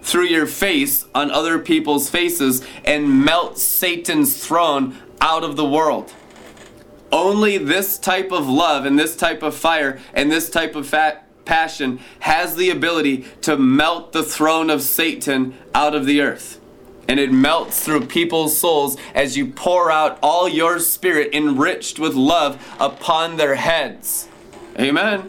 through 0.00 0.24
your 0.24 0.46
face 0.46 1.04
on 1.14 1.30
other 1.30 1.58
people's 1.58 2.08
faces 2.08 2.66
and 2.86 3.22
melt 3.22 3.58
Satan's 3.58 4.42
throne 4.42 4.96
out 5.20 5.44
of 5.44 5.56
the 5.56 5.68
world. 5.68 6.10
Only 7.12 7.58
this 7.58 7.98
type 7.98 8.32
of 8.32 8.48
love 8.48 8.86
and 8.86 8.98
this 8.98 9.14
type 9.14 9.42
of 9.42 9.54
fire 9.54 10.00
and 10.14 10.32
this 10.32 10.48
type 10.48 10.74
of 10.74 10.86
fat 10.88 11.21
passion 11.44 12.00
has 12.20 12.56
the 12.56 12.70
ability 12.70 13.26
to 13.42 13.56
melt 13.56 14.12
the 14.12 14.22
throne 14.22 14.70
of 14.70 14.82
Satan 14.82 15.54
out 15.74 15.94
of 15.94 16.06
the 16.06 16.20
earth. 16.20 16.60
And 17.08 17.18
it 17.18 17.32
melts 17.32 17.84
through 17.84 18.06
people's 18.06 18.56
souls 18.56 18.96
as 19.14 19.36
you 19.36 19.48
pour 19.48 19.90
out 19.90 20.18
all 20.22 20.48
your 20.48 20.78
spirit 20.78 21.34
enriched 21.34 21.98
with 21.98 22.14
love 22.14 22.64
upon 22.78 23.36
their 23.36 23.56
heads. 23.56 24.28
Amen. 24.78 25.28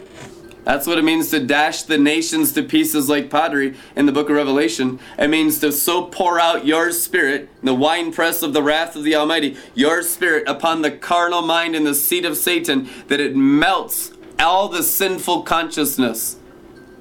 That's 0.64 0.86
what 0.86 0.98
it 0.98 1.04
means 1.04 1.28
to 1.30 1.44
dash 1.44 1.82
the 1.82 1.98
nations 1.98 2.54
to 2.54 2.62
pieces 2.62 3.08
like 3.08 3.28
pottery 3.28 3.76
in 3.94 4.06
the 4.06 4.12
book 4.12 4.30
of 4.30 4.36
Revelation. 4.36 4.98
It 5.18 5.28
means 5.28 5.58
to 5.58 5.70
so 5.70 6.06
pour 6.06 6.40
out 6.40 6.64
your 6.64 6.90
spirit, 6.90 7.50
the 7.62 7.74
winepress 7.74 8.42
of 8.42 8.54
the 8.54 8.62
wrath 8.62 8.96
of 8.96 9.04
the 9.04 9.14
Almighty, 9.14 9.58
your 9.74 10.02
spirit 10.02 10.48
upon 10.48 10.80
the 10.80 10.90
carnal 10.90 11.42
mind 11.42 11.76
and 11.76 11.86
the 11.86 11.94
seat 11.94 12.24
of 12.24 12.38
Satan, 12.38 12.88
that 13.08 13.20
it 13.20 13.36
melts 13.36 14.13
all 14.38 14.68
the 14.68 14.82
sinful 14.82 15.42
consciousness, 15.42 16.36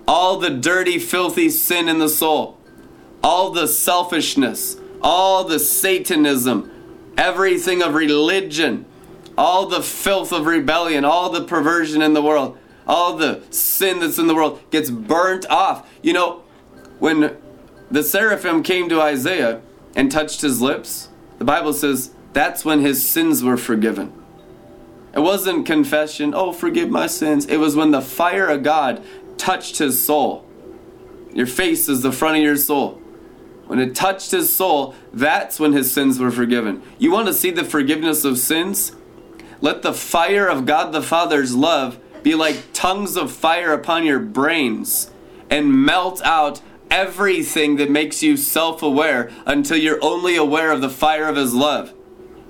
all 0.07 0.37
the 0.37 0.49
dirty, 0.49 0.99
filthy 0.99 1.49
sin 1.49 1.87
in 1.89 1.99
the 1.99 2.09
soul, 2.09 2.57
all 3.23 3.51
the 3.51 3.67
selfishness, 3.67 4.77
all 5.01 5.43
the 5.43 5.59
Satanism, 5.59 6.69
everything 7.17 7.81
of 7.81 7.93
religion, 7.93 8.85
all 9.37 9.65
the 9.67 9.81
filth 9.81 10.31
of 10.31 10.45
rebellion, 10.45 11.05
all 11.05 11.29
the 11.29 11.43
perversion 11.43 12.01
in 12.01 12.13
the 12.13 12.21
world, 12.21 12.57
all 12.85 13.15
the 13.15 13.41
sin 13.49 13.99
that's 13.99 14.17
in 14.17 14.27
the 14.27 14.35
world 14.35 14.61
gets 14.69 14.89
burnt 14.89 15.49
off. 15.49 15.89
You 16.01 16.13
know, 16.13 16.43
when 16.99 17.37
the 17.89 18.03
seraphim 18.03 18.63
came 18.63 18.89
to 18.89 19.01
Isaiah 19.01 19.61
and 19.95 20.11
touched 20.11 20.41
his 20.41 20.61
lips, 20.61 21.09
the 21.37 21.45
Bible 21.45 21.73
says 21.73 22.11
that's 22.33 22.65
when 22.65 22.81
his 22.81 23.07
sins 23.07 23.43
were 23.43 23.57
forgiven. 23.57 24.11
It 25.13 25.19
wasn't 25.19 25.65
confession, 25.65 26.33
oh, 26.33 26.51
forgive 26.51 26.89
my 26.89 27.07
sins. 27.07 27.45
It 27.45 27.57
was 27.57 27.75
when 27.75 27.91
the 27.91 28.01
fire 28.01 28.47
of 28.47 28.63
God 28.63 29.03
touched 29.37 29.77
his 29.77 30.03
soul. 30.03 30.45
Your 31.33 31.45
face 31.45 31.87
is 31.87 32.01
the 32.01 32.11
front 32.11 32.37
of 32.37 32.43
your 32.43 32.57
soul. 32.57 32.99
When 33.67 33.79
it 33.79 33.95
touched 33.95 34.31
his 34.31 34.53
soul, 34.53 34.95
that's 35.13 35.59
when 35.59 35.73
his 35.73 35.91
sins 35.91 36.19
were 36.19 36.31
forgiven. 36.31 36.81
You 36.97 37.11
want 37.11 37.27
to 37.27 37.33
see 37.33 37.51
the 37.51 37.63
forgiveness 37.63 38.25
of 38.25 38.37
sins? 38.37 38.95
Let 39.61 39.81
the 39.81 39.93
fire 39.93 40.47
of 40.47 40.65
God 40.65 40.91
the 40.91 41.01
Father's 41.01 41.55
love 41.55 41.99
be 42.23 42.35
like 42.35 42.73
tongues 42.73 43.15
of 43.15 43.31
fire 43.31 43.71
upon 43.71 44.05
your 44.05 44.19
brains 44.19 45.11
and 45.49 45.85
melt 45.85 46.21
out 46.23 46.61
everything 46.89 47.77
that 47.77 47.89
makes 47.89 48.21
you 48.21 48.35
self 48.35 48.83
aware 48.83 49.31
until 49.45 49.77
you're 49.77 50.03
only 50.03 50.35
aware 50.35 50.71
of 50.71 50.81
the 50.81 50.89
fire 50.89 51.27
of 51.27 51.35
his 51.35 51.53
love. 51.53 51.92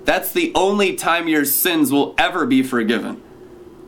That's 0.04 0.32
the 0.32 0.52
only 0.54 0.94
time 0.94 1.28
your 1.28 1.44
sins 1.44 1.90
will 1.90 2.14
ever 2.18 2.46
be 2.46 2.62
forgiven. 2.62 3.22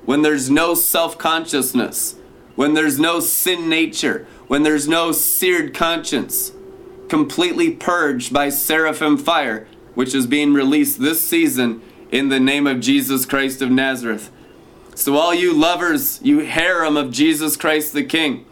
When 0.05 0.23
there's 0.23 0.49
no 0.49 0.75
self 0.75 1.19
consciousness, 1.19 2.17
when 2.55 2.75
there's 2.75 2.99
no 2.99 3.21
sin 3.21 3.69
nature, 3.69 4.27
when 4.47 4.63
there's 4.63 4.89
no 4.89 5.13
seared 5.13 5.75
conscience, 5.75 6.53
completely 7.09 7.71
purged 7.73 8.33
by 8.33 8.49
seraphim 8.49 9.19
fire, 9.19 9.67
which 9.95 10.15
is 10.15 10.27
being 10.27 10.55
released 10.55 11.01
this 11.01 11.21
season 11.27 11.83
in 12.11 12.29
the 12.29 12.41
name 12.41 12.67
of 12.67 12.81
Jesus 12.81 13.27
Christ 13.27 13.61
of 13.61 13.71
Nazareth. 13.71 14.31
So, 14.95 15.17
all 15.17 15.35
you 15.35 15.53
lovers, 15.53 16.21
you 16.23 16.39
harem 16.41 16.97
of 16.97 17.11
Jesus 17.11 17.57
Christ 17.57 17.93
the 17.93 18.05
King, 18.05 18.47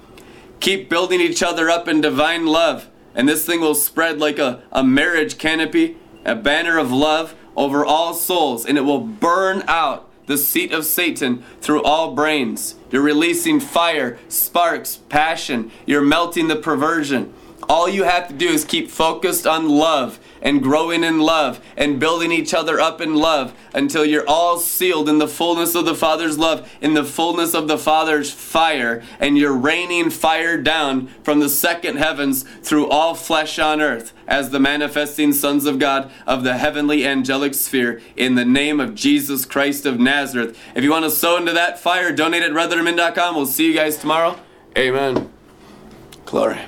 keep 0.61 0.91
building 0.91 1.21
each 1.21 1.43
other 1.43 1.71
up 1.71 1.89
in 1.89 2.03
divine 2.03 2.47
love, 2.47 2.91
and 3.15 3.29
this 3.29 3.47
thing 3.47 3.61
will 3.61 3.75
spread 3.75 4.19
like 4.19 4.39
a, 4.39 4.63
a 4.71 4.85
marriage 4.85 5.39
canopy, 5.39 5.97
a 6.25 6.35
banner 6.35 6.79
of 6.79 6.93
love 6.93 7.35
over 7.57 7.85
all 7.85 8.15
souls, 8.15 8.67
and 8.67 8.79
it 8.79 8.83
will 8.83 9.01
burn 9.01 9.63
out 9.69 10.11
the 10.27 10.39
seat 10.39 10.73
of 10.73 10.85
Satan 10.87 11.45
through 11.61 11.83
all 11.83 12.15
brains. 12.15 12.77
You're 12.91 13.03
releasing 13.03 13.61
fire, 13.61 14.19
sparks, 14.29 14.97
passion. 15.09 15.71
You're 15.87 16.03
melting 16.03 16.49
the 16.49 16.57
perversion. 16.57 17.33
All 17.69 17.89
you 17.89 18.05
have 18.05 18.29
to 18.29 18.35
do 18.35 18.49
is 18.49 18.65
keep 18.65 18.91
focused 18.91 19.47
on 19.47 19.69
love 19.69 20.19
and 20.45 20.63
growing 20.63 21.03
in 21.03 21.19
love 21.19 21.61
and 21.77 21.99
building 21.99 22.31
each 22.31 22.55
other 22.55 22.79
up 22.79 23.01
in 23.01 23.15
love 23.15 23.53
until 23.73 24.05
you're 24.05 24.29
all 24.29 24.59
sealed 24.59 25.09
in 25.09 25.19
the 25.19 25.27
fullness 25.27 25.75
of 25.75 25.87
the 25.87 25.95
Father's 25.95 26.39
love, 26.39 26.71
in 26.81 26.95
the 26.95 27.03
fullness 27.03 27.55
of 27.55 27.67
the 27.67 27.79
Father's 27.79 28.31
fire, 28.31 29.03
and 29.19 29.37
you're 29.37 29.57
raining 29.57 30.11
fire 30.11 30.57
down 30.57 31.09
from 31.25 31.41
the 31.41 31.49
second 31.49 31.97
heavens 31.97 32.45
through 32.63 32.89
all 32.89 33.15
flesh 33.15 33.59
on 33.59 33.81
earth 33.81 34.13
as 34.29 34.51
the 34.51 34.61
manifesting 34.61 35.33
sons 35.33 35.65
of 35.65 35.79
God 35.79 36.13
of 36.27 36.45
the 36.45 36.59
heavenly 36.59 37.07
angelic 37.07 37.55
sphere 37.55 38.01
in 38.17 38.35
the 38.35 38.45
name 38.45 38.81
of 38.81 38.95
Jesus 38.95 39.47
Christ 39.47 39.87
of 39.87 39.99
Nazareth. 39.99 40.59
If 40.75 40.85
you 40.85 40.91
want 40.91 41.05
to 41.05 41.11
sow 41.11 41.37
into 41.39 41.53
that 41.53 41.79
fire, 41.79 42.13
donate 42.13 42.43
at 42.43 42.53
RedLetterMin.com. 42.53 43.35
We'll 43.35 43.47
see 43.47 43.67
you 43.67 43.75
guys 43.75 43.97
tomorrow. 43.97 44.39
Amen. 44.77 45.33
Glory. 46.27 46.61